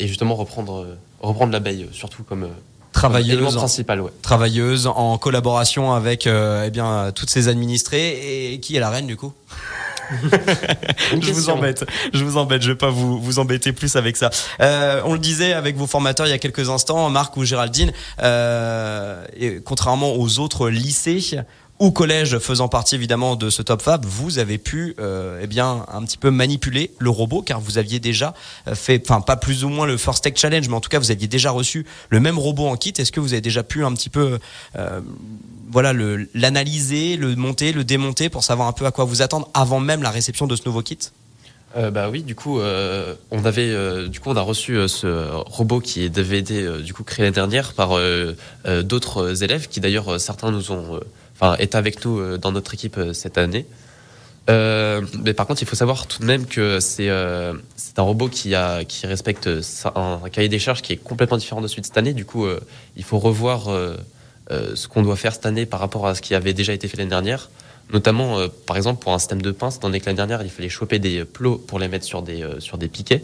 [0.00, 0.86] justement reprendre,
[1.20, 2.48] reprendre l'abeille, surtout comme
[2.92, 4.10] travailleuse, principal, ouais.
[4.20, 9.16] travailleuse en collaboration avec eh bien toutes ses administrés et qui est la reine du
[9.16, 9.32] coup?
[11.20, 14.30] je vous embête, je vous embête, je vais pas vous, vous embêter plus avec ça.
[14.60, 17.92] Euh, on le disait avec vos formateurs il y a quelques instants, Marc ou Géraldine,
[18.22, 21.20] euh, et contrairement aux autres lycées,
[21.78, 25.84] ou collège faisant partie évidemment de ce Top Fab, vous avez pu euh, eh bien
[25.92, 28.34] un petit peu manipuler le robot car vous aviez déjà
[28.66, 30.98] euh, fait, enfin pas plus ou moins le First Tech Challenge, mais en tout cas
[30.98, 32.92] vous aviez déjà reçu le même robot en kit.
[32.96, 34.38] Est-ce que vous avez déjà pu un petit peu
[34.76, 35.00] euh,
[35.70, 35.92] voilà
[36.34, 40.02] l'analyser, le monter, le démonter pour savoir un peu à quoi vous attendre avant même
[40.02, 40.98] la réception de ce nouveau kit?
[41.76, 46.02] Euh, bah oui, du coup, on avait, du coup, on a reçu ce robot qui
[46.04, 47.90] été euh, du coup créé l'année dernière par
[48.82, 51.00] d'autres élèves qui d'ailleurs certains nous ont,
[51.40, 53.66] enfin, est avec nous euh, dans notre équipe euh, cette année.
[54.50, 57.52] Euh, mais par contre, il faut savoir tout de même que c'est euh,
[57.96, 59.46] un robot qui a qui respecte
[59.94, 62.14] un, un cahier des charges qui est complètement différent de celui de cette année.
[62.14, 62.58] Du coup, euh,
[62.96, 63.68] il faut revoir
[64.50, 66.96] ce qu'on doit faire cette année par rapport à ce qui avait déjà été fait
[66.96, 67.50] l'année dernière.
[67.92, 70.70] Notamment, par exemple, pour un système de pince, étant donné que l'année dernière, il fallait
[70.70, 73.22] choper des plots pour les mettre sur des, sur des piquets.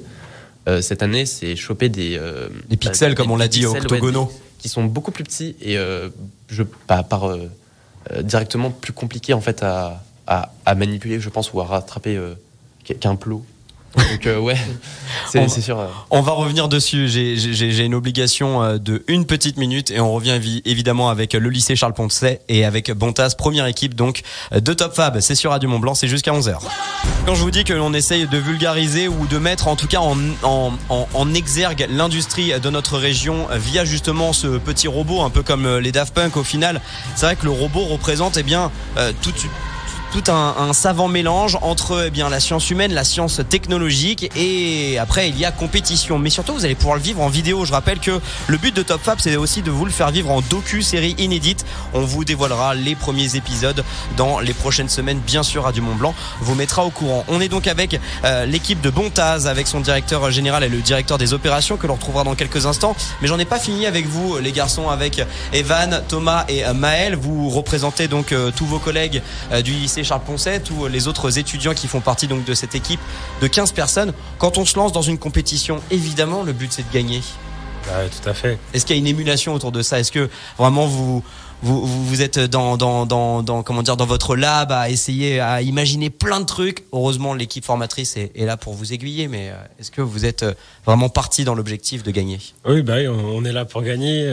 [0.82, 2.20] Cette année, c'est choper des...
[2.68, 4.26] Des pixels, bah, comme des on l'a dit, ouais, octogonaux.
[4.26, 5.76] des- qui sont beaucoup plus petits et
[6.48, 7.34] je, pas, par,
[8.22, 12.34] directement plus compliqués en fait à, à, à manipuler, je pense, ou à rattraper euh,
[12.84, 13.44] qu'un plot.
[13.96, 14.56] Donc euh, ouais,
[15.30, 15.78] c'est sûr.
[15.78, 17.08] euh, On va revenir dessus.
[17.08, 21.10] J'ai- J'ai j'ai une obligation euh, de une petite minute et on revient évi- évidemment
[21.10, 25.20] avec le lycée Charles Poncet et avec Bontas, première équipe donc euh, de Top Fab.
[25.20, 26.56] C'est sur Radio Mont Blanc, c'est jusqu'à 11h.
[27.26, 30.00] Quand je vous dis que l'on essaye de vulgariser ou de mettre en tout cas
[30.00, 35.30] en, en, en, en exergue l'industrie de notre région via justement ce petit robot, un
[35.30, 36.80] peu comme les Daft Punk au final,
[37.14, 39.46] c'est vrai que le robot représente eh bien euh, toute
[40.14, 45.28] tout un, savant mélange entre eh bien la science humaine, la science technologique et après
[45.28, 46.20] il y a compétition.
[46.20, 47.64] Mais surtout vous allez pouvoir le vivre en vidéo.
[47.64, 50.30] Je rappelle que le but de Top Fab c'est aussi de vous le faire vivre
[50.30, 51.66] en docu-série inédite.
[51.94, 53.82] On vous dévoilera les premiers épisodes
[54.16, 55.18] dans les prochaines semaines.
[55.18, 57.24] Bien sûr, Radio Mont Blanc vous mettra au courant.
[57.26, 61.18] On est donc avec euh, l'équipe de Bontaz, avec son directeur général et le directeur
[61.18, 62.94] des opérations que l'on retrouvera dans quelques instants.
[63.20, 65.20] Mais j'en ai pas fini avec vous, les garçons, avec
[65.52, 67.16] Evan, Thomas et euh, Maël.
[67.16, 69.20] Vous représentez donc euh, tous vos collègues
[69.64, 73.00] du lycée Charles Poncet, tous les autres étudiants qui font partie donc de cette équipe
[73.40, 74.12] de 15 personnes.
[74.38, 77.22] Quand on se lance dans une compétition, évidemment, le but c'est de gagner.
[77.86, 78.58] Ouais, tout à fait.
[78.72, 80.00] Est-ce qu'il y a une émulation autour de ça?
[80.00, 81.22] Est-ce que vraiment vous
[81.62, 85.62] vous, vous êtes dans, dans, dans, dans, comment dire, dans votre lab à essayer à
[85.62, 86.84] imaginer plein de trucs?
[86.92, 90.42] Heureusement, l'équipe formatrice est, est là pour vous aiguiller, mais euh, est-ce que vous êtes
[90.42, 90.52] euh,
[90.84, 92.38] vraiment parti dans l'objectif de gagner?
[92.66, 94.26] Oui, bah on, on est là pour gagner.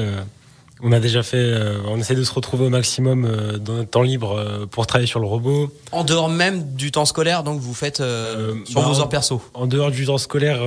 [0.84, 3.89] On a déjà fait, euh, on essaie de se retrouver au maximum euh, dans notre
[3.89, 5.72] temps libre euh, pour travailler sur le robot.
[5.91, 9.41] En dehors même du temps scolaire, donc vous faites sur bah, vos en- heures perso
[9.54, 10.60] En dehors du temps scolaire,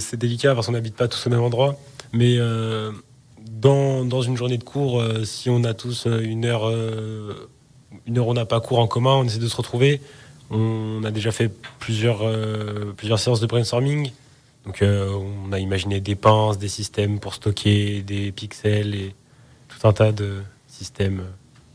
[0.00, 1.76] c'est délicat parce qu'on n'habite pas tous au même endroit.
[2.12, 2.38] Mais
[3.50, 6.70] dans, dans une journée de cours, si on a tous une heure,
[8.06, 10.00] une heure on n'a pas cours en commun, on essaie de se retrouver.
[10.50, 12.22] On a déjà fait plusieurs,
[12.96, 14.10] plusieurs séances de brainstorming.
[14.66, 19.14] Donc on a imaginé des pinces, des systèmes pour stocker des pixels et
[19.84, 21.22] un tas de systèmes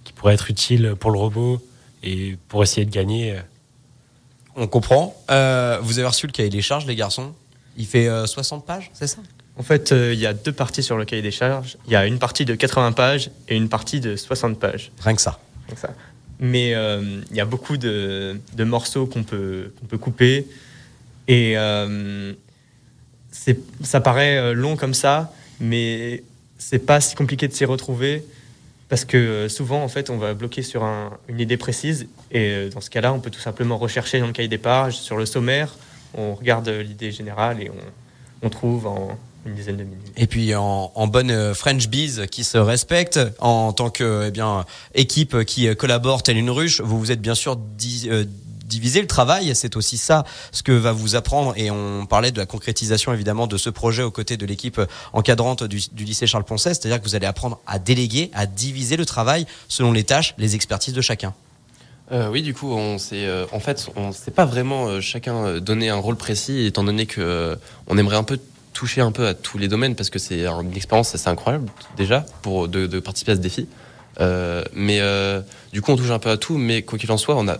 [0.03, 1.61] qui pourraient être utiles pour le robot
[2.03, 3.33] et pour essayer de gagner.
[3.33, 3.41] euh,
[4.55, 5.15] On comprend.
[5.29, 7.33] Euh, vous avez reçu le cahier des charges, les garçons
[7.77, 9.17] Il fait euh, 60 pages, c'est ça?
[9.57, 11.77] En fait, euh, il y a deux parties sur le cahier des charges.
[11.85, 14.91] Il y a une partie de 80 pages et une partie de 60 pages.
[15.01, 15.37] Rien que ça.
[15.67, 15.93] Rien que ça.
[16.39, 20.47] Mais euh, il y a beaucoup de, de morceaux qu'on peut, qu'on peut couper.
[21.27, 22.31] Et euh,
[23.31, 26.23] c'est- ça paraît euh, long comme ça, mais
[26.59, 28.23] c'est pas si compliqué de s'y retrouver.
[28.89, 32.07] Parce que euh, souvent, en fait, on va bloquer sur un- une idée précise.
[32.31, 34.97] Et euh, dans ce cas-là, on peut tout simplement rechercher dans le cahier des pages,
[34.97, 35.75] sur le sommaire.
[36.15, 37.69] On regarde euh, l'idée générale et
[38.41, 40.11] on, trouve en une dizaine de minutes.
[40.17, 45.43] Et puis en, bonne French Bees qui se respecte en tant que eh bien équipe
[45.45, 48.25] qui collabore telle une ruche, vous vous êtes bien sûr di- euh,
[48.69, 49.51] divisé le travail.
[49.55, 51.53] C'est aussi ça ce que va vous apprendre.
[51.57, 54.79] Et on parlait de la concrétisation évidemment de ce projet aux côtés de l'équipe
[55.11, 59.05] encadrante du, lycée Charles Poncet, c'est-à-dire que vous allez apprendre à déléguer, à diviser le
[59.05, 61.33] travail selon les tâches, les expertises de chacun.
[62.11, 65.35] Euh, oui, du coup, on s'est, euh, en fait, on s'est pas vraiment euh, chacun
[65.45, 68.39] euh, donné un rôle précis, étant donné que on aimerait un peu
[68.73, 72.25] toucher un peu à tous les domaines parce que c'est une expérience assez incroyable déjà
[72.41, 73.67] pour de, de participer à ce défi.
[74.73, 75.01] Mais
[75.73, 77.57] du coup, on touche un peu à tout, mais quoi qu'il en soit, on a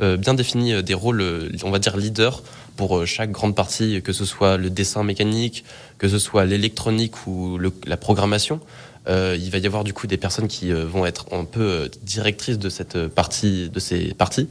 [0.00, 2.42] bien défini euh, des rôles, euh, on va dire leaders
[2.76, 5.64] pour euh, chaque grande partie, que ce soit le dessin mécanique,
[5.98, 8.60] que ce soit l'électronique ou la programmation.
[9.06, 11.60] Euh, il va y avoir du coup des personnes qui euh, vont être un peu
[11.60, 14.48] euh, directrices de cette euh, partie, de ces parties.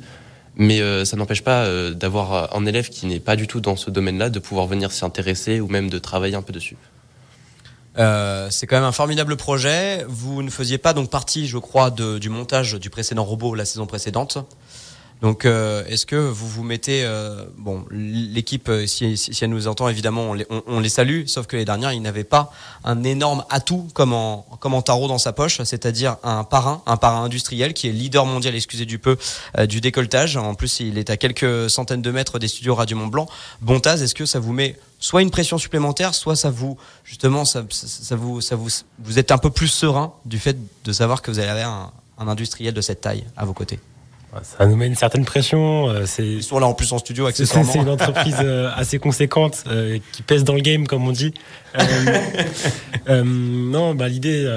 [0.55, 3.61] Mais euh, ça n'empêche pas euh, d'avoir euh, un élève qui n'est pas du tout
[3.61, 6.77] dans ce domaine-là, de pouvoir venir s'y intéresser ou même de travailler un peu dessus.
[7.97, 10.05] Euh, c'est quand même un formidable projet.
[10.07, 13.87] Vous ne faisiez pas donc partie, je crois, du montage du précédent robot la saison
[13.87, 14.37] précédente.
[15.23, 19.69] Donc, euh, est-ce que vous vous mettez, euh, bon, l'équipe, euh, si, si, elle nous
[19.69, 22.51] entend, évidemment, on les, on, les salue, sauf que les dernières, ils n'avaient pas
[22.83, 26.97] un énorme atout comme en, comme en tarot dans sa poche, c'est-à-dire un parrain, un
[26.97, 29.17] parrain industriel qui est leader mondial, excusez du peu,
[29.69, 30.35] du décolletage.
[30.35, 33.29] En plus, il est à quelques centaines de mètres des studios Radio Mont Blanc.
[33.61, 37.63] Bontaz, est-ce que ça vous met soit une pression supplémentaire, soit ça vous, justement, ça,
[37.69, 38.67] ça, vous, ça vous,
[38.99, 42.27] vous êtes un peu plus serein du fait de savoir que vous allez avoir un
[42.27, 43.79] industriel de cette taille à vos côtés?
[44.41, 45.89] Ça nous met une certaine pression.
[45.89, 47.71] Euh, c'est Ils sont là en plus en studio, accessoirement.
[47.71, 51.33] C'est une entreprise euh, assez conséquente euh, qui pèse dans le game, comme on dit.
[53.07, 54.47] non, bah, l'idée,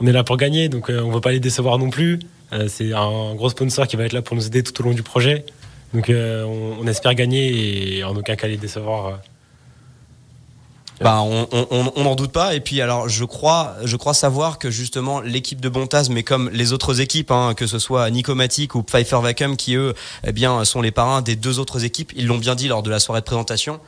[0.00, 2.18] on est là pour gagner, donc on ne veut pas les décevoir non plus.
[2.68, 5.02] c'est un gros sponsor qui va être là pour nous aider tout au long du
[5.02, 5.44] projet.
[5.94, 9.20] Donc on, on, espère gagner et en aucun cas les décevoir.
[11.00, 12.54] Bah, on n'en doute pas.
[12.54, 16.50] Et puis, alors, je crois, je crois savoir que justement l'équipe de Bontaz, mais comme
[16.52, 19.94] les autres équipes, hein, que ce soit Nicomatic ou Pfeiffer Vacuum, qui eux,
[20.26, 22.90] eh bien, sont les parrains des deux autres équipes, ils l'ont bien dit lors de
[22.90, 23.80] la soirée de présentation.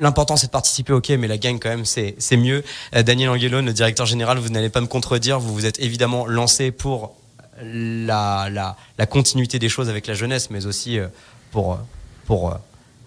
[0.00, 2.62] L'important c'est de participer, ok, mais la gagne quand même c'est mieux.
[2.94, 6.24] Euh, Daniel Angelone, le directeur général, vous n'allez pas me contredire, vous vous êtes évidemment
[6.26, 7.16] lancé pour
[7.60, 11.08] la, la, la continuité des choses avec la jeunesse, mais aussi euh,
[11.50, 11.80] pour,
[12.26, 12.56] pour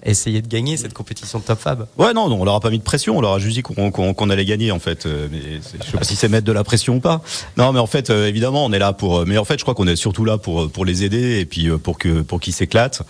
[0.04, 1.88] essayer de gagner cette compétition de Top Fab.
[1.98, 4.30] Ouais, non, on leur a pas mis de pression, on leur a juste dit qu'on
[4.30, 5.06] allait gagner en fait.
[5.06, 7.22] Euh, mais je sais pas si c'est mettre de la pression ou pas.
[7.58, 9.26] Non, mais en fait, euh, évidemment, on est là pour.
[9.26, 11.70] Mais en fait, je crois qu'on est surtout là pour pour les aider et puis
[11.70, 13.04] euh, pour que pour qu'ils s'éclatent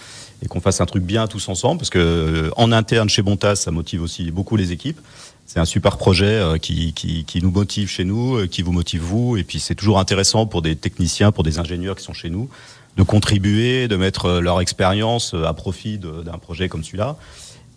[0.43, 3.71] et qu'on fasse un truc bien tous ensemble, parce que en interne chez Bontas, ça
[3.71, 4.99] motive aussi beaucoup les équipes.
[5.45, 9.35] C'est un super projet qui, qui, qui, nous motive chez nous, qui vous motive vous,
[9.35, 12.49] et puis c'est toujours intéressant pour des techniciens, pour des ingénieurs qui sont chez nous,
[12.97, 17.15] de contribuer, de mettre euh, leur expérience euh, à profit d'un projet comme celui-là.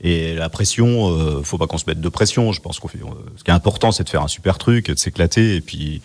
[0.00, 2.52] Et la pression, euh, faut pas qu'on se mette de pression.
[2.52, 2.98] Je pense qu'on fait.
[3.36, 6.02] ce qui est important, c'est de faire un super truc, de s'éclater, et puis,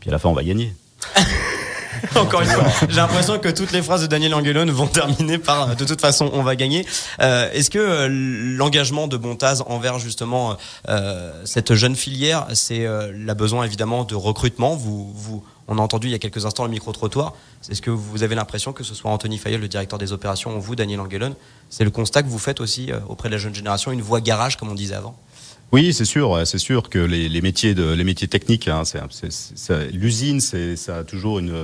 [0.00, 0.74] puis à la fin, on va gagner.
[2.16, 5.76] Encore une fois, j'ai l'impression que toutes les phrases de Daniel Angelone vont terminer par
[5.76, 6.86] de toute façon on va gagner.
[7.20, 10.56] Euh, Est-ce que euh, l'engagement de Bontaz envers justement
[10.88, 14.74] euh, cette jeune filière, c'est euh, la besoin évidemment de recrutement?
[14.74, 17.32] Vous, vous, On a entendu il y a quelques instants le micro-trottoir.
[17.70, 20.60] Est-ce que vous avez l'impression que ce soit Anthony Fayol, le directeur des opérations, ou
[20.60, 21.34] vous, Daniel Angelone,
[21.70, 24.20] c'est le constat que vous faites aussi euh, auprès de la jeune génération, une voie
[24.20, 25.16] garage comme on disait avant?
[25.72, 28.82] Oui, c'est sûr, c'est sûr que les, métiers de les métiers techniques, hein,
[29.90, 31.54] l'usine, c'est ça a toujours une,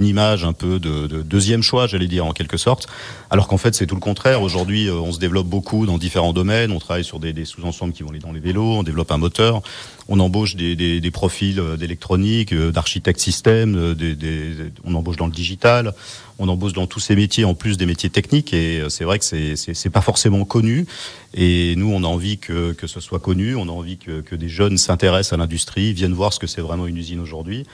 [0.00, 2.86] image un peu de, de deuxième choix, j'allais dire en quelque sorte,
[3.30, 4.42] alors qu'en fait c'est tout le contraire.
[4.42, 8.04] Aujourd'hui, euh, on se développe beaucoup dans différents domaines, on travaille sur des, sous-ensembles qui
[8.04, 9.62] vont dans les vélos, on développe un moteur,
[10.08, 15.26] on embauche des, des, des profils euh, d'électronique, euh, d'architectes système, des, on embauche dans
[15.26, 15.94] le digital,
[16.38, 19.24] on embauche dans tous ces métiers en plus des métiers techniques et c'est vrai que
[19.24, 20.86] c'est pas forcément connu
[21.34, 24.36] et nous on a envie que que ce soit connu, on a envie que que
[24.36, 27.66] des jeunes s'intéressent à l'industrie, viennent voir ce que c'est vraiment une usine aujourd'hui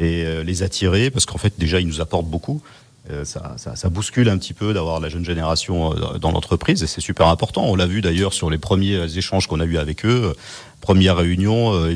[0.00, 2.60] et les attirer parce qu'en fait déjà ils nous apportent beaucoup.
[3.24, 7.28] Ça, ça, bouscule un petit peu d'avoir la jeune génération dans l'entreprise et c'est super
[7.28, 7.64] important.
[7.64, 10.34] On l'a vu d'ailleurs sur les premiers échanges qu'on a eu avec eux
[10.80, 11.90] première réunion, euh,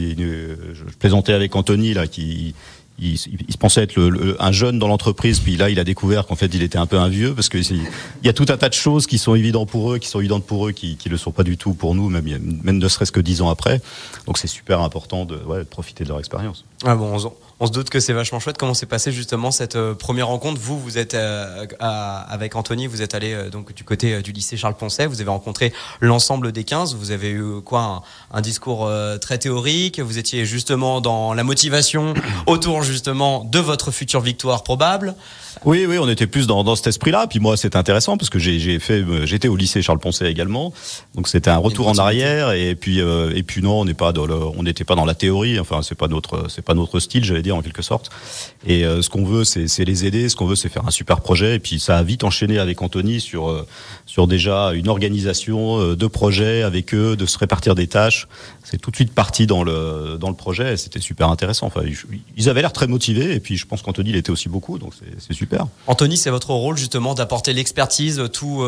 [0.75, 2.55] je plaisantais avec Anthony là qui
[2.98, 3.98] il, pensait être
[4.38, 6.98] un jeune dans l'entreprise, puis là, il a découvert qu'en fait, il était un peu
[6.98, 7.87] un vieux, parce que il
[8.22, 10.44] y a tout un tas de choses qui sont évidentes pour eux, qui sont évidentes
[10.44, 12.25] pour eux, qui ne le sont pas du tout pour nous, même,
[12.62, 13.81] même ne serait-ce que dix ans après.
[14.27, 16.64] Donc, c'est super important de, profiter de leur expérience.
[16.85, 18.59] Ah bon, on, on, se doute que c'est vachement chouette.
[18.59, 20.61] Comment s'est passé justement cette euh, première rencontre?
[20.61, 24.33] Vous, vous êtes euh, à, avec Anthony, vous êtes allé euh, donc du côté du
[24.33, 28.03] lycée Charles Poncet, vous avez rencontré l'ensemble des 15, vous avez eu quoi un,
[28.37, 32.14] un discours très théorique, vous étiez justement dans la motivation
[32.46, 35.14] autour justement de votre future victoire probable.
[35.64, 37.27] Oui, oui, on était plus dans, dans cet esprit-là.
[37.27, 40.72] Puis moi, c'est intéressant parce que j'ai fait, j'étais au lycée Charles Poncet également,
[41.14, 42.53] donc c'était un retour en arrière.
[42.53, 45.05] Et puis, euh, et puis non, on n'est pas dans le, on n'était pas dans
[45.05, 45.61] la théorie.
[45.61, 48.10] Enfin, c'est pas notre, c'est pas notre style, j'allais dire en quelque sorte.
[48.66, 50.28] Et euh, ce qu'on veut, c'est les aider.
[50.28, 51.56] Ce qu'on veut, c'est faire un super projet.
[51.56, 53.66] Et puis ça a vite enchaîné avec Anthony sur, euh,
[54.06, 58.28] sur déjà une organisation euh, de projet avec eux, de se répartir des tâches.
[58.62, 60.76] C'est tout de suite parti dans le, dans le projet.
[60.76, 61.66] C'était super intéressant.
[61.66, 61.82] Enfin,
[62.36, 63.34] ils avaient l'air très motivés.
[63.34, 64.78] Et puis, je pense qu'Anthony l'était aussi beaucoup.
[64.78, 65.66] Donc, c'est super.
[65.86, 68.64] Anthony, c'est votre rôle justement d'apporter l'expertise, tout,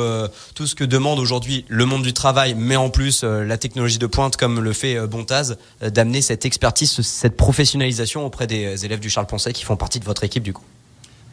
[0.55, 4.07] tout ce que demande aujourd'hui le monde du travail, mais en plus la technologie de
[4.07, 9.27] pointe comme le fait Bontaz, d'amener cette expertise, cette professionnalisation auprès des élèves du Charles
[9.27, 10.65] Poncet qui font partie de votre équipe du coup.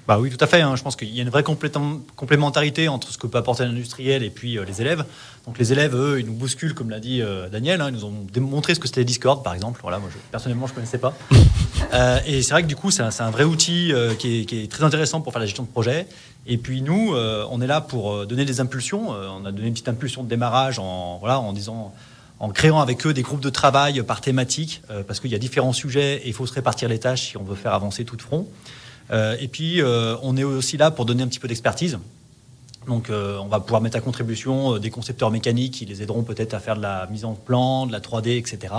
[0.08, 0.62] Bah oui, tout à fait.
[0.62, 0.76] Hein.
[0.76, 4.30] Je pense qu'il y a une vraie complémentarité entre ce que peut apporter l'industriel et
[4.30, 5.06] puis euh, les élèves.
[5.46, 7.82] Donc les élèves, eux, ils nous bousculent, comme l'a dit euh, Daniel.
[7.82, 7.90] Hein.
[7.90, 9.80] Ils nous ont démontré ce que c'était Discord, par exemple.
[9.84, 11.14] Voilà, moi, je, personnellement, je ne connaissais pas.
[11.94, 14.64] euh, et c'est vrai que du coup, c'est un, un, vrai outil qui est, qui,
[14.64, 16.08] est, très intéressant pour faire la gestion de projet.
[16.48, 19.10] Et puis nous, on est là pour donner des impulsions.
[19.12, 21.94] on a donné une petite impulsion de démarrage en, voilà, en disant
[22.42, 25.74] en créant avec eux des groupes de travail par thématique, parce qu'il y a différents
[25.74, 28.22] sujets et il faut se répartir les tâches si on veut faire avancer tout de
[28.22, 28.48] front.
[29.12, 32.00] Euh, et puis, euh, on est aussi là pour donner un petit peu d'expertise.
[32.88, 36.24] Donc, euh, on va pouvoir mettre à contribution euh, des concepteurs mécaniques qui les aideront
[36.24, 38.74] peut-être à faire de la mise en plan, de la 3D, etc.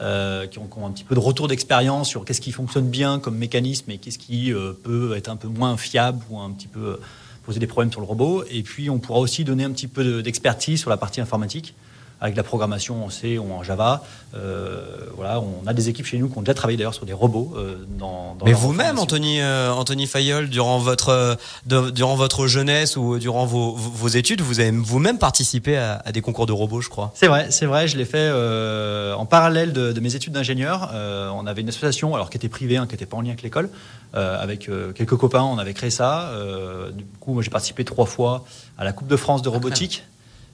[0.00, 3.36] euh, qui, ont, un petit peu de retour d'expérience sur qu'est-ce qui fonctionne bien comme
[3.36, 6.80] mécanisme et qu'est-ce qui euh, peut être un peu moins fiable ou un petit peu
[6.80, 7.00] euh,
[7.44, 8.44] poser des problèmes sur le robot.
[8.50, 11.74] Et puis, on pourra aussi donner un petit peu de- d'expertise sur la partie informatique
[12.22, 14.02] avec la programmation en C ou en Java.
[14.34, 14.80] Euh,
[15.16, 17.52] voilà, on a des équipes chez nous qui ont déjà travaillé d'ailleurs sur des robots.
[17.56, 18.98] euh, dans, dans Mais vous-même.
[18.98, 23.76] Anthony, euh, Anthony Fayol, durant votre, de- durant votre jeunesse ou durant vos,
[24.08, 27.10] études, vous avez vous-même participé à, à des concours de robots, je crois.
[27.14, 30.90] C'est vrai, c'est vrai, je l'ai fait euh, en parallèle de, de mes études d'ingénieur.
[30.94, 33.30] Euh, on avait une association, alors qui était privée, hein, qui n'était pas en lien
[33.30, 33.68] avec l'école,
[34.14, 36.28] euh, avec euh, quelques copains, on avait créé ça.
[36.28, 38.44] Euh, du coup, moi j'ai participé trois fois
[38.78, 40.04] à la Coupe de France de robotique.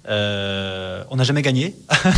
[0.09, 1.77] Euh, on n'a jamais gagné,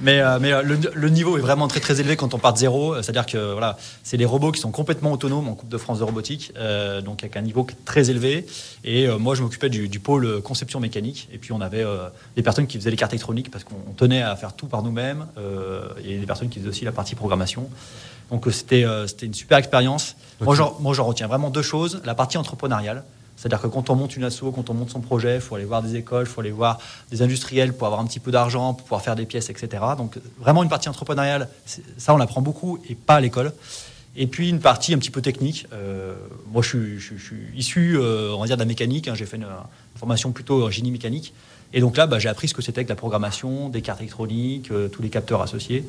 [0.00, 2.52] mais, euh, mais euh, le, le niveau est vraiment très très élevé quand on part
[2.52, 2.94] de zéro.
[3.02, 6.04] C'est-à-dire que voilà, c'est les robots qui sont complètement autonomes en Coupe de France de
[6.04, 8.46] robotique, euh, donc avec un niveau très élevé.
[8.84, 11.28] Et moi, je m'occupais du, du pôle conception mécanique.
[11.32, 11.84] Et puis on avait
[12.36, 15.26] des personnes qui faisaient les cartes électroniques parce qu'on tenait à faire tout par nous-mêmes.
[16.04, 17.68] Et des personnes qui faisaient aussi la partie programmation.
[18.30, 18.84] Donc c'était
[19.22, 20.16] une super expérience.
[20.40, 22.00] Moi, j'en retiens vraiment deux choses.
[22.04, 23.02] La partie entrepreneuriale.
[23.38, 25.64] C'est-à-dire que quand on monte une asso, quand on monte son projet, il faut aller
[25.64, 26.80] voir des écoles, il faut aller voir
[27.12, 29.80] des industriels pour avoir un petit peu d'argent, pour pouvoir faire des pièces, etc.
[29.96, 31.48] Donc vraiment une partie entrepreneuriale,
[31.98, 33.52] ça on apprend beaucoup et pas à l'école.
[34.16, 35.68] Et puis une partie un petit peu technique.
[35.72, 36.16] Euh,
[36.50, 37.14] moi je suis,
[37.54, 39.06] issu, euh, on va dire, de la mécanique.
[39.06, 39.14] hein.
[39.14, 39.46] J'ai fait une,
[39.94, 41.32] formation plutôt en génie mécanique.
[41.72, 44.72] Et donc là, bah, j'ai appris ce que c'était que la programmation, des cartes électroniques,
[44.72, 45.84] euh, tous les capteurs associés.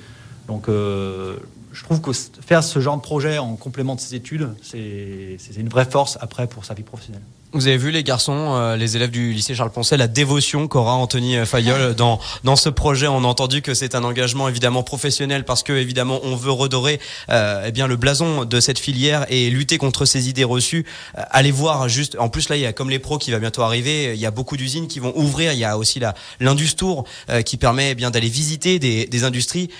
[0.48, 5.38] Donc, je trouve que faire ce genre de projet en complément de ses études, c'est
[5.58, 7.22] une vraie force après pour sa vie professionnelle.
[7.52, 10.94] Vous avez vu les garçons, euh, les élèves du lycée Charles Poncet, la dévotion qu'aura
[10.94, 13.08] Anthony euh, Fayol dans dans ce projet.
[13.08, 17.00] On a entendu que c'est un engagement évidemment professionnel parce que évidemment on veut redorer
[17.32, 20.86] euh, eh bien le blason de cette filière et lutter contre ces idées reçues.
[21.18, 22.16] Euh, allez voir juste.
[22.20, 24.14] En plus là il y a comme les pros qui va bientôt arriver.
[24.14, 25.52] Il y a beaucoup d'usines qui vont ouvrir.
[25.52, 29.24] Il y a aussi la l'Industour euh, qui permet eh bien d'aller visiter des, des
[29.24, 29.72] industries.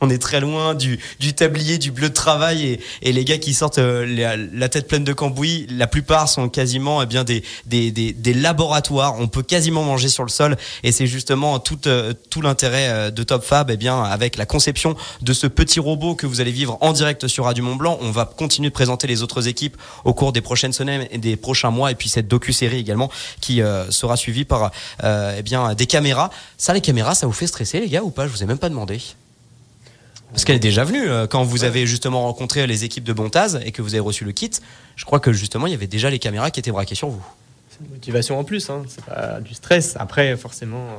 [0.00, 0.98] On est, très loin du,
[1.34, 5.12] tablier, du bleu de travail et, les gars qui sortent euh, la, tête pleine de
[5.12, 7.42] cambouis, la plupart sont quasiment eh bien des,
[8.34, 9.16] laboratoires.
[9.18, 13.10] On peut quasiment manger sur le sol et c'est justement tout, euh, tout l'intérêt euh,
[13.10, 16.52] de Top Fab eh bien avec la conception de ce petit robot que vous allez
[16.52, 17.98] vivre en direct sur Radio Mont Blanc.
[18.00, 21.36] On va continuer de présenter les autres équipes au cours des prochaines semaines et des
[21.36, 24.70] prochains mois et puis cette docu-série également qui sera suivie par
[25.02, 26.30] eh bien des caméras.
[26.58, 28.26] Ça les caméras, ça vous fait stresser les gars ou pas?
[28.26, 29.00] Je vous ai même pas demandé.
[30.34, 33.60] Parce qu'elle est déjà venue euh, quand vous avez justement rencontré les équipes de Bontaz
[33.64, 34.50] et que vous avez reçu le kit.
[34.96, 37.24] Je crois que justement il y avait déjà les caméras qui étaient braquées sur vous.
[37.70, 38.82] C'est une motivation en plus, hein.
[38.88, 39.94] c'est pas du stress.
[39.98, 40.98] Après, forcément.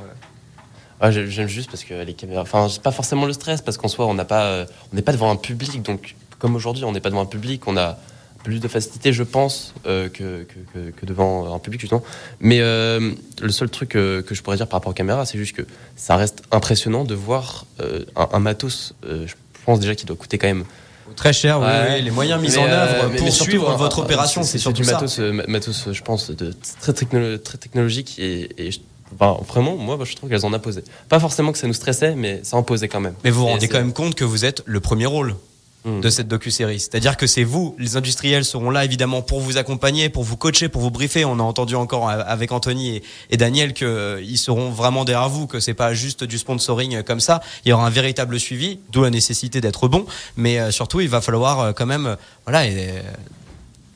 [1.04, 2.42] euh, j'ai- J'aime juste parce que les caméras.
[2.44, 5.02] Enfin, c'est pas forcément le stress parce qu'en soi, on n'a pas, euh, on n'est
[5.02, 5.82] pas devant un public.
[5.84, 7.98] Donc, comme aujourd'hui, on n'est pas devant un public, on a
[8.46, 12.04] plus de facilité, je pense, euh, que, que, que- que devant un public justement.
[12.40, 15.38] Mais euh, le seul truc euh, que je pourrais dire par rapport aux caméras, c'est
[15.38, 15.64] juste que
[15.96, 17.66] ça reste impressionnant de voir
[18.16, 18.94] un, un matos.
[19.04, 19.34] je
[19.66, 20.64] pense déjà qu'il doit coûter quand même.
[21.16, 24.58] Très cher, oui, oui, les moyens mis en œuvre pour surtout, suivre votre opération, c'est
[24.58, 28.50] surtout du matos, matos, je pense, de très, technolo- très technologique et,
[29.48, 30.84] vraiment, moi, je trouve qu'elles en imposaient.
[31.10, 33.14] Pas forcément que ça nous stressait, mais ça imposait quand même.
[33.24, 35.36] Mais vous vous rendez quand même compte que vous êtes le premier rôle
[35.86, 36.02] Hmm.
[36.02, 36.80] de cette docu-série.
[36.80, 40.68] C'est-à-dire que c'est vous, les industriels seront là évidemment pour vous accompagner, pour vous coacher,
[40.68, 41.26] pour vous briefer.
[41.26, 45.46] On a entendu encore euh, avec Anthony et, et Daniel qu'ils seront vraiment derrière vous,
[45.46, 47.40] que c'est pas juste du sponsoring euh, comme ça.
[47.66, 50.08] Il y aura un véritable suivi, d'où la nécessité d'être bon.
[50.38, 52.16] Mais euh, surtout, il va falloir euh, quand même, euh,
[52.48, 53.02] voilà, et, euh,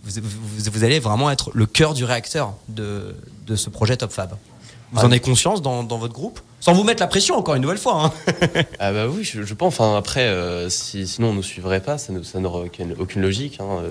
[0.04, 3.15] vous, vous- vous allez vraiment être le cœur du réacteur de,
[3.47, 4.36] de ce projet Top Fab.
[4.91, 6.39] Vous en avez conscience dans, dans votre groupe?
[6.59, 8.05] Sans vous mettre la pression encore une nouvelle fois.
[8.05, 8.13] hein.
[8.79, 9.73] Ah bah oui, je, pense.
[9.79, 13.59] Enfin après, euh, si, sinon on ne suivrait pas, ça, n'aurait aucune, logique.
[13.61, 13.83] hein.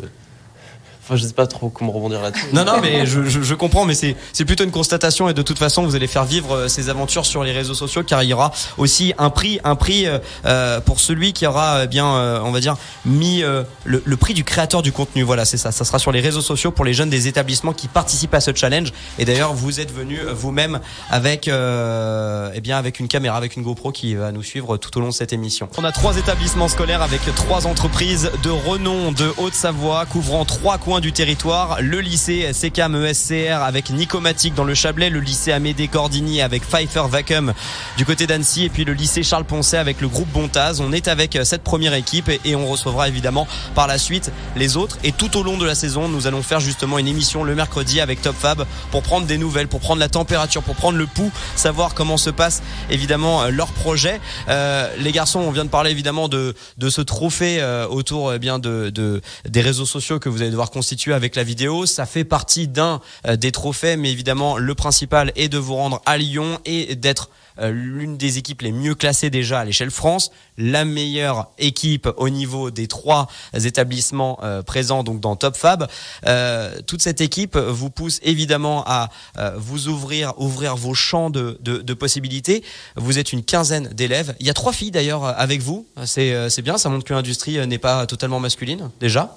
[1.08, 2.44] Enfin, je sais pas trop comment rebondir là-dessus.
[2.52, 5.58] Non, non, mais je, je- je comprends, mais c'est plutôt une constatation et de toute
[5.58, 8.34] façon, vous allez faire vivre euh, ces aventures sur les réseaux sociaux car il y
[8.34, 12.40] aura aussi un prix, un prix euh, euh, pour celui qui aura euh, bien, euh,
[12.44, 15.22] on va dire, mis euh, le, le prix du créateur du contenu.
[15.22, 15.72] Voilà, c'est ça.
[15.72, 18.54] Ça sera sur les réseaux sociaux pour les jeunes des établissements qui participent à ce
[18.54, 18.92] challenge.
[19.18, 20.78] Et d'ailleurs, vous êtes venu euh, vous-même
[21.10, 25.00] avec, eh bien, avec une caméra, avec une GoPro qui va nous suivre tout au
[25.00, 25.68] long de cette émission.
[25.78, 30.97] On a trois établissements scolaires avec trois entreprises de renom de Haute-Savoie couvrant trois coins
[31.00, 31.78] du territoire.
[31.80, 37.04] Le lycée CKM ESCR avec Nicomatique dans le Chablais, le lycée Amédée Cordini avec Pfeiffer
[37.08, 37.52] Vacuum
[37.96, 40.80] du côté d'Annecy et puis le lycée Charles Poncet avec le groupe Bontaz.
[40.80, 44.98] On est avec cette première équipe et on recevra évidemment par la suite les autres.
[45.04, 48.00] Et tout au long de la saison, nous allons faire justement une émission le mercredi
[48.00, 51.32] avec Top Fab pour prendre des nouvelles, pour prendre la température, pour prendre le pouls,
[51.56, 54.20] savoir comment se passe évidemment euh, leur projet.
[54.48, 56.54] Euh, les garçons, on vient de parler évidemment de,
[56.88, 60.70] ce trophée euh, autour eh bien de, de, des réseaux sociaux que vous allez devoir
[60.88, 61.84] constituer avec la vidéo.
[61.84, 63.02] Ça fait partie d'un
[63.36, 67.28] des trophées, mais évidemment le principal est de vous rendre à Lyon et d'être
[67.60, 72.30] euh, l'une des équipes les mieux classées déjà à l'échelle France, la meilleure équipe au
[72.30, 75.88] niveau des trois établissements euh, présents donc dans Top Fab.
[76.26, 79.10] Euh, toute cette équipe vous pousse évidemment à
[79.56, 82.64] vous ouvrir, ouvrir vos champs de, de, de possibilités.
[82.96, 84.34] Vous êtes une quinzaine d'élèves.
[84.40, 85.86] Il y a trois filles d'ailleurs avec vous.
[86.06, 89.36] C'est bien, ça montre que l'industrie n'est pas totalement masculine déjà.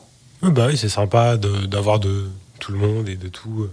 [0.49, 2.27] Bah oui, c'est sympa d'avoir de,
[2.59, 3.67] tout le monde et de tout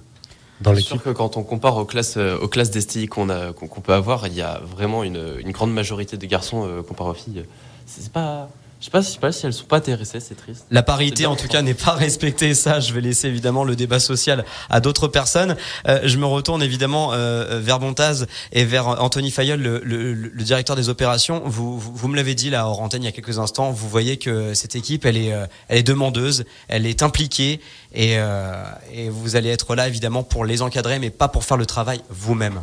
[0.61, 1.01] dans l'équipe.
[1.03, 4.27] que quand on compare aux classes, euh, aux classes d'STI qu'on a, qu'on peut avoir,
[4.27, 7.45] il y a vraiment une, une grande majorité de garçons euh, comparé aux filles.
[7.87, 8.49] C'est pas,
[8.81, 10.65] je sais pas, sais pas si elles sont pas intéressées, c'est triste.
[10.71, 12.55] La parité, en tout cas, n'est pas respectée.
[12.55, 15.57] Ça, je vais laisser évidemment le débat social à d'autres personnes.
[15.89, 20.45] Euh, je me retourne évidemment euh, vers Bontaz et vers Anthony Fayol, le, le, le
[20.45, 21.43] directeur des opérations.
[21.45, 23.73] Vous, vous, vous me l'avez dit là, hors antenne, il y a quelques instants.
[23.73, 27.61] Vous voyez que cette équipe, elle est, euh, elle est demandeuse, elle est impliquée,
[27.95, 28.63] et, euh,
[28.93, 32.01] et vous allez être là évidemment pour les encadrer, mais pas pour faire le travail
[32.11, 32.63] vous-même.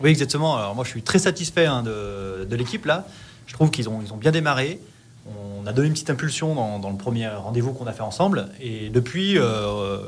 [0.00, 0.56] Oui, exactement.
[0.56, 3.06] Alors moi, je suis très satisfait hein, de, de l'équipe là.
[3.46, 4.80] Je trouve qu'ils ont, ils ont bien démarré
[5.26, 8.48] on a donné une petite impulsion dans, le premier rendez-vous qu'on a fait ensemble.
[8.60, 9.98] Et depuis, euh,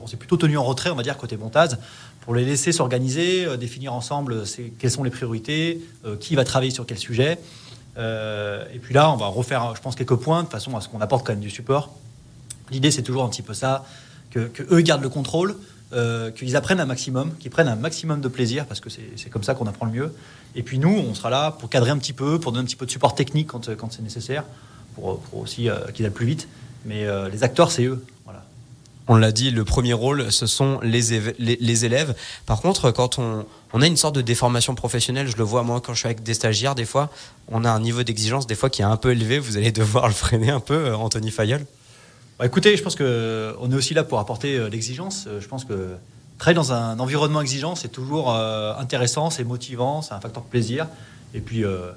[0.00, 1.78] on s'est plutôt tenu en retrait, on va dire, côté montaz,
[2.20, 4.44] pour les laisser s'organiser, euh, définir ensemble
[4.78, 7.38] quelles sont les priorités, euh, qui va travailler sur quel sujet.
[7.96, 11.00] et puis là, on va refaire, je pense, quelques points de façon à ce qu'on
[11.00, 11.90] apporte quand même du support.
[12.70, 13.84] L'idée, c'est toujours un petit peu ça,
[14.30, 15.56] que, que gardent le contrôle,
[16.36, 19.54] qu'ils apprennent un maximum, qu'ils prennent un maximum de plaisir, parce que c'est comme ça
[19.54, 20.14] qu'on apprend le mieux.
[20.54, 22.76] Et puis nous, on sera là pour cadrer un petit peu, pour donner un petit
[22.76, 24.44] peu de support technique quand, quand c'est nécessaire,
[24.94, 26.48] pour, pour aussi euh, qu'ils aillent plus vite.
[26.84, 28.04] Mais euh, les acteurs, c'est eux.
[29.08, 32.14] On l'a dit, le premier rôle, ce sont les, les, les élèves.
[32.46, 35.80] Par contre, quand on, on, a une sorte de déformation professionnelle, je le vois moi
[35.80, 37.10] quand je suis avec des stagiaires, des fois,
[37.48, 39.40] on a un niveau d'exigence des fois qui est un peu élevé.
[39.40, 41.66] Vous allez devoir le freiner un peu, euh, Anthony Fayol.
[42.42, 43.04] Bah, écoutez, je pense qu'on
[43.70, 45.28] est aussi là pour apporter l'exigence.
[45.38, 45.94] Je pense que
[46.38, 50.48] travailler dans un environnement exigeant, c'est toujours euh, intéressant, c'est motivant, c'est un facteur de
[50.48, 50.88] plaisir.
[51.34, 51.92] Et puis, euh,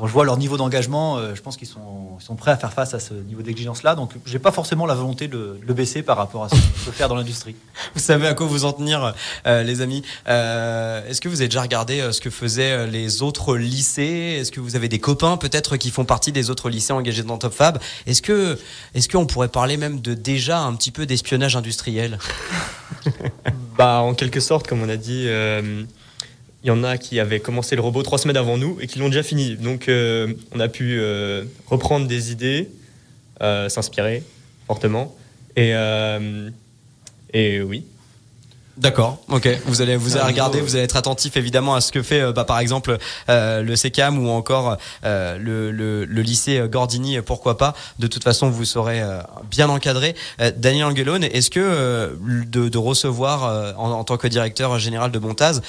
[0.00, 2.72] quand je vois leur niveau d'engagement, euh, je pense qu'ils sont, sont, prêts à faire
[2.72, 3.94] face à ce niveau d'exigence-là.
[3.94, 6.92] Donc, j'ai pas forcément la volonté de, le baisser par rapport à ce qu'on peut
[6.92, 7.54] faire dans l'industrie.
[7.94, 10.02] Vous savez à quoi vous en tenir, les amis.
[10.26, 14.38] Est-ce que vous avez déjà regardé ce que faisaient les autres lycées?
[14.40, 17.36] Est-ce que vous avez des copains peut-être qui font partie des autres lycées engagés dans
[17.36, 17.78] Top Fab?
[18.06, 18.58] Est-ce que,
[18.94, 22.18] est-ce qu'on pourrait parler même de déjà un petit peu d'espionnage industriel?
[23.76, 25.84] Bah, en quelque sorte, comme on a dit, euh,
[26.62, 28.98] il y en a qui avaient commencé le robot trois semaines avant nous et qui
[28.98, 29.56] l'ont déjà fini.
[29.56, 32.68] Donc, euh, on a pu euh, reprendre des idées,
[33.40, 34.22] s'inspirer
[34.66, 35.16] fortement.
[35.56, 35.72] Et,
[37.32, 37.84] et oui,
[38.80, 39.46] D'accord, ok.
[39.66, 42.44] Vous allez vous allez regarder, vous allez être attentif évidemment à ce que fait, bah,
[42.44, 42.96] par exemple,
[43.28, 47.74] euh, le CECAM ou encore euh, le, le, le, lycée Gordini, pourquoi pas.
[47.98, 49.20] De toute façon, vous serez euh,
[49.50, 50.14] bien encadré.
[50.56, 52.16] Daniel Angelone, est-ce que
[52.46, 55.60] de, de, recevoir en, en, tant que directeur général de Montaz,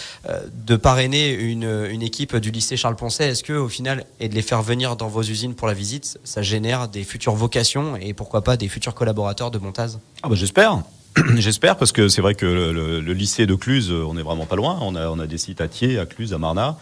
[0.53, 4.35] de parrainer une, une équipe du lycée Charles Poncet, est-ce que au final et de
[4.35, 8.13] les faire venir dans vos usines pour la visite, ça génère des futures vocations et
[8.13, 9.99] pourquoi pas des futurs collaborateurs de Montaz?
[10.23, 10.81] Ah bah j'espère.
[11.35, 14.79] J'espère parce que c'est vrai que le, lycée de Cluse, on est vraiment pas loin.
[14.81, 16.77] On a, on a des sites à Thiers, à Cluse, à Marna.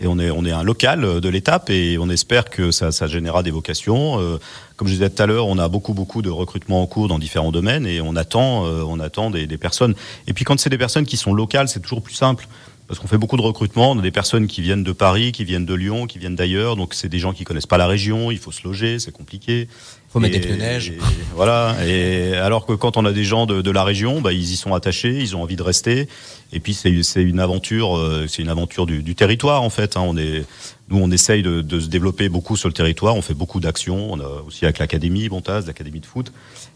[0.00, 3.06] Et on est, on est un local de l'étape et on espère que ça, ça
[3.06, 4.20] générera des vocations.
[4.20, 4.38] Euh,
[4.76, 7.18] comme je disais tout à l'heure, on a beaucoup, beaucoup de recrutements en cours dans
[7.18, 9.94] différents domaines et on attend, euh, on attend des, personnes.
[10.26, 12.46] Et puis quand c'est des personnes qui sont locales, c'est toujours plus simple.
[12.88, 15.44] Parce qu'on fait beaucoup de recrutements, on a des personnes qui viennent de Paris, qui
[15.44, 18.30] viennent de Lyon, qui viennent d'ailleurs, donc c'est des gens qui connaissent pas la région,
[18.30, 19.68] il faut se loger, c'est compliqué.
[20.08, 20.92] Faut mettre des pneus neige.
[21.34, 21.76] voilà.
[21.84, 24.56] Et alors que quand on a des gens de, de, la région, bah, ils y
[24.56, 26.08] sont attachés, ils ont envie de rester.
[26.52, 29.96] Et puis c'est une aventure, euh, c'est une aventure du, du, territoire en fait.
[29.96, 30.02] Hein.
[30.06, 30.44] On est,
[30.88, 33.16] nous on essaye de, de, se développer beaucoup sur le territoire.
[33.16, 34.12] On fait beaucoup d'actions.
[34.12, 36.32] On a aussi avec l'académie Bontaz, l'académie de foot.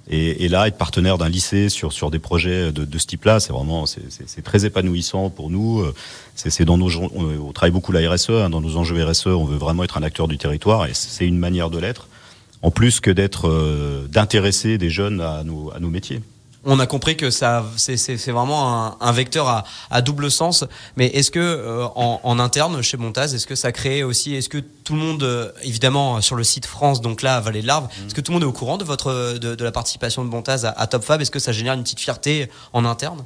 [0.08, 3.38] Et, et, là, être partenaire d'un lycée sur sur des projets de, de ce type-là,
[3.38, 5.84] c'est vraiment c'est très épanouissant pour nous.
[6.34, 9.58] C'est dans nos on, travaille beaucoup la RSE, hein, dans nos enjeux RSE, on veut
[9.58, 12.08] vraiment être un acteur du territoire et c'est une manière de l'être
[12.62, 16.20] en plus que d'être euh, d'intéresser des jeunes à nos, à nos métiers.
[16.64, 20.64] On a compris que ça, c'est vraiment un, vecteur à, à, double sens.
[20.96, 24.48] Mais est-ce que euh, en, en, interne chez Montaz, est-ce que ça crée aussi, est-ce
[24.48, 27.84] que tout le monde, euh, évidemment sur le site France, donc là Vallée de l'Arve,
[27.84, 28.06] mmh.
[28.06, 30.30] est-ce que tout le monde est au courant de votre de, de la participation de
[30.30, 31.20] Montaz à, à Top Fab?
[31.20, 33.24] Est-ce que ça génère une petite fierté en interne?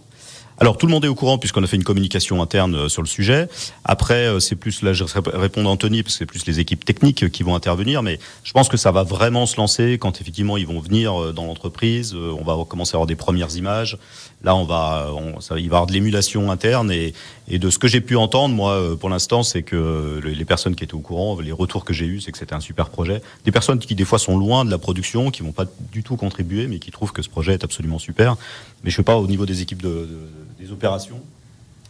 [0.58, 3.02] Alors tout le monde est au courant puisqu'on a fait une communication interne euh, sur
[3.02, 3.48] le sujet.
[3.84, 6.84] Après, euh, c'est plus là, je réponds à Anthony parce que c'est plus les équipes
[6.84, 10.56] techniques qui vont intervenir, mais je pense que ça va vraiment se lancer quand effectivement
[10.56, 12.14] ils vont venir euh, dans l'entreprise.
[12.14, 13.98] On va commencer à avoir des premières images.
[14.44, 15.08] Là, on va,
[15.50, 17.14] il va y avoir de l'émulation interne et,
[17.48, 20.94] de ce que j'ai pu entendre, moi, pour l'instant, c'est que les personnes qui étaient
[20.94, 23.22] au courant, les retours que j'ai eus, c'est que c'était un super projet.
[23.44, 26.16] Des personnes qui des fois sont loin de la production, qui vont pas du tout
[26.16, 28.36] contribuer, mais qui trouvent que ce projet est absolument super.
[28.82, 30.18] Mais je sais pas au niveau des équipes de, de
[30.58, 31.20] des opérations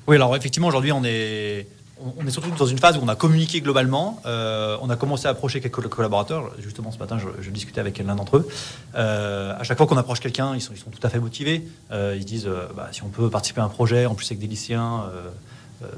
[0.07, 1.66] Oui, alors effectivement, aujourd'hui, on est,
[2.01, 4.20] on est surtout dans une phase où on a communiqué globalement.
[4.26, 6.53] Euh, on a commencé à approcher quelques collaborateurs.
[6.59, 8.49] Justement, ce matin, je, discutais avec l'un d'entre eux.
[8.97, 11.66] Euh, à chaque fois qu'on approche quelqu'un, ils sont, tout à fait motivés.
[11.92, 14.40] Euh, ils se disent bah, si on peut participer à un projet, en plus avec
[14.40, 15.05] des lycéens,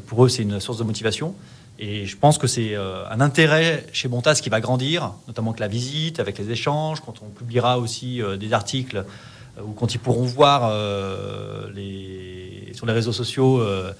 [0.06, 1.34] pour eux, c'est une source de motivation.
[1.78, 5.68] Et je pense que c'est un intérêt chez Montas qui va grandir, notamment avec la
[5.68, 9.04] visite, avec les échanges, quand on publiera aussi des articles
[9.62, 10.70] ou quand ils pourront voir
[12.76, 13.92] sur les réseaux sociaux euh,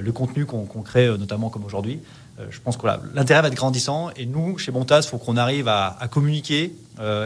[0.00, 2.00] le contenu qu'on crée, euh, notamment comme aujourd'hui.
[2.38, 5.36] Euh, je pense que l'intérêt va être grandissant et nous, chez Montas, il faut qu'on
[5.36, 6.74] arrive à, communiquer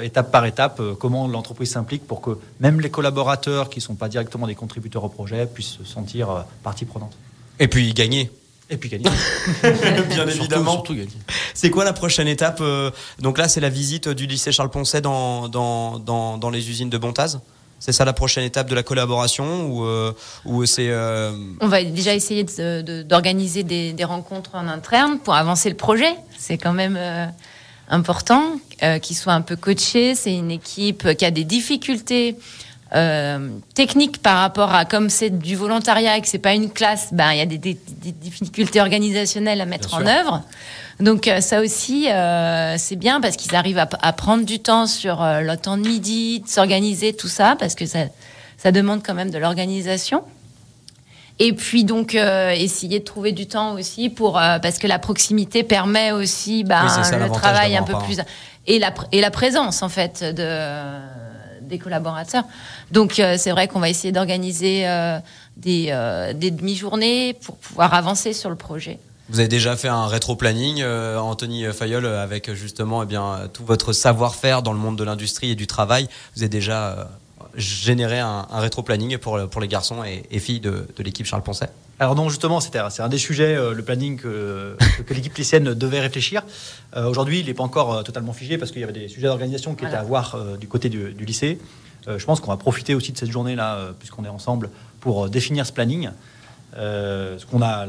[0.03, 4.09] étape par étape comment l'entreprise s'implique pour que même les collaborateurs qui ne sont pas
[4.09, 7.12] directement des contributeurs au projet puissent se sentir partie prenante.
[7.59, 8.31] Et puis gagner.
[8.71, 9.11] Et puis gagner.
[10.09, 10.83] Bien évidemment.
[11.53, 12.62] C'est quoi la prochaine étape
[13.19, 16.91] Donc là, c'est la visite du lycée Charles Poncet dans, dans, dans, dans les usines
[16.91, 17.39] de Bontaz
[17.79, 20.12] c'est ça la prochaine étape de la collaboration ou, euh,
[20.45, 22.45] ou c'est euh, On va déjà essayer
[23.05, 26.14] d'organiser des, rencontres en interne pour avancer le projet.
[26.37, 27.26] C'est quand même euh,
[27.89, 28.59] important
[29.03, 30.14] qu'il soit un peu coaché.
[30.14, 32.37] C'est une équipe qui a des difficultés
[33.74, 37.09] techniques par rapport à comme c'est du volontariat et que c'est pas une classe.
[37.12, 37.78] Ben il y a des,
[38.12, 40.43] difficultés organisationnelles à mettre en œuvre.
[41.01, 45.22] Donc euh, ça aussi, euh, c'est bien parce qu'ils arrivent à, prendre du temps sur
[45.22, 48.01] euh, le temps de midi, de s'organiser, tout ça, parce que ça,
[48.57, 50.24] ça demande quand même de l'organisation.
[51.39, 56.11] Et puis donc essayer de trouver du temps aussi pour parce que la proximité permet
[56.11, 58.18] aussi ben, le travail un peu plus
[58.66, 60.43] et la et la présence en fait de
[61.69, 62.45] des collaborateurs.
[62.91, 64.87] Donc c'est vrai qu'on va essayer d'organiser
[65.57, 68.99] des, des demi-journées pour pouvoir avancer sur le projet.
[69.31, 73.93] Vous avez déjà fait un rétro-planning, euh, Anthony Fayol, avec justement eh bien, tout votre
[73.93, 76.09] savoir-faire dans le monde de l'industrie et du travail.
[76.35, 77.05] Vous avez déjà euh,
[77.55, 81.69] généré un, rétro-planning pour, pour les garçons et, filles de, l'équipe Charles Poncet?
[82.01, 84.77] Alors non, justement, c'est un des sujets, euh, le planning que,
[85.07, 86.43] que l'équipe lycéenne devait réfléchir.
[86.97, 89.85] Aujourd'hui, il n'est pas encore totalement figé parce qu'il y avait des sujets d'organisation qui
[89.85, 91.59] étaient à voir du côté du, du lycée.
[92.07, 94.71] je pense qu'on va profiter aussi de cette journée-là, puisqu'on est ensemble,
[95.01, 96.11] pour définir ce planning.
[96.75, 97.87] ce qu'on a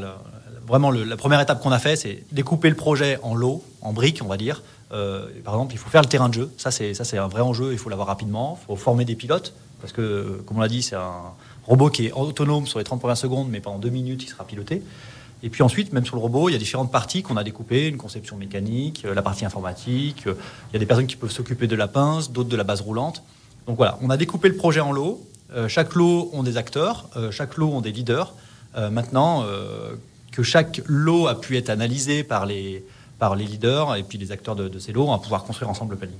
[0.70, 4.20] vraiment la première étape qu'on a fait, c'est découper le projet en lots, en briques,
[4.22, 4.62] on va dire.
[4.92, 6.50] Euh, par exemple, il faut faire le terrain de jeu.
[6.56, 7.72] Ça, c'est ça, c'est un vrai enjeu.
[7.72, 8.58] Il faut l'avoir rapidement.
[8.62, 11.32] Il faut former des pilotes parce que, comme on l'a dit, c'est un
[11.70, 14.44] robot qui est autonome sur les 30 premières secondes, mais pendant deux minutes, il sera
[14.44, 14.82] piloté.
[15.42, 17.86] Et puis ensuite, même sur le robot, il y a différentes parties qu'on a découpées,
[17.88, 20.26] une conception mécanique, euh, la partie informatique.
[20.26, 20.34] Euh,
[20.70, 22.80] il y a des personnes qui peuvent s'occuper de la pince, d'autres de la base
[22.80, 23.22] roulante.
[23.66, 25.24] Donc voilà, on a découpé le projet en lots.
[25.68, 28.34] chaque lot ont des acteurs, chaque lot ont des leaders.
[28.90, 29.44] maintenant,
[30.32, 32.84] que chaque lot a pu être analysé par les,
[33.18, 35.68] par les leaders et puis les acteurs de, de ces lots, on va pouvoir construire
[35.70, 36.16] ensemble le planning.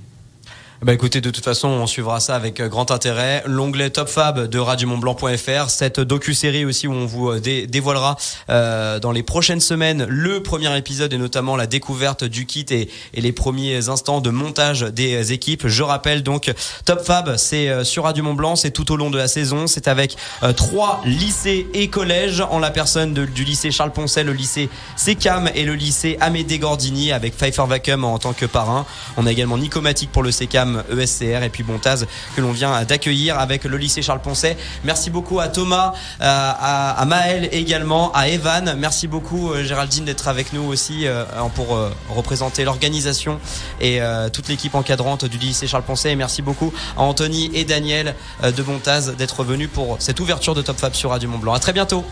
[0.83, 3.43] Bah écoutez, de toute façon, on suivra ça avec euh, grand intérêt.
[3.45, 8.17] L'onglet Top Fab de radiomontblanc.fr, cette docu-série aussi où on vous euh, dévoilera
[8.49, 12.89] euh, dans les prochaines semaines le premier épisode et notamment la découverte du kit et,
[13.13, 15.69] les premiers instants de montage des équipes.
[15.69, 16.51] Je rappelle donc
[16.87, 20.17] Top Fab, c'est sur Radio Mont c'est tout au long de la saison, c'est avec
[20.57, 25.65] trois lycées et collèges en la personne du lycée Charles Poncet, le lycée SECAM et
[25.65, 28.87] le lycée Amédée Gordini avec Pfeiffer Vacuum en tant que parrain.
[29.19, 32.07] On a également Nicomatique pour le SECAM ESCR et puis Bontaz
[32.37, 34.57] que l'on vient d'accueillir avec le lycée Charles Poncet.
[34.85, 38.75] Merci beaucoup à Thomas, euh, à, Maël également, à Evan.
[38.79, 43.41] Merci beaucoup euh, Géraldine d'être avec nous aussi euh, pour représenter l'organisation
[43.81, 44.01] et
[44.33, 46.13] toute l'équipe encadrante du lycée Charles Poncet.
[46.13, 50.63] Et merci beaucoup à Anthony et Daniel de Bontaz d'être venus pour cette ouverture de
[50.63, 51.55] Top Fab sur Radio Mont Blanc.
[51.55, 52.05] À très bientôt.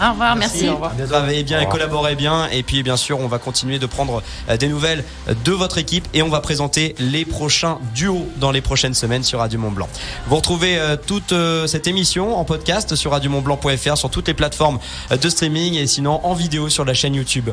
[0.00, 0.68] Au revoir, merci.
[1.08, 2.48] Travaillez bien et collaborez bien.
[2.50, 5.04] Et puis, bien sûr, on va continuer de prendre euh, des nouvelles
[5.44, 9.40] de votre équipe et on va présenter les prochains duos dans les prochaines semaines sur
[9.40, 9.88] Radio Mont Blanc.
[10.28, 14.78] Vous retrouvez euh, toute euh, cette émission en podcast sur radiomontblanc.fr, sur toutes les plateformes
[15.10, 17.46] de streaming et sinon en vidéo sur la chaîne YouTube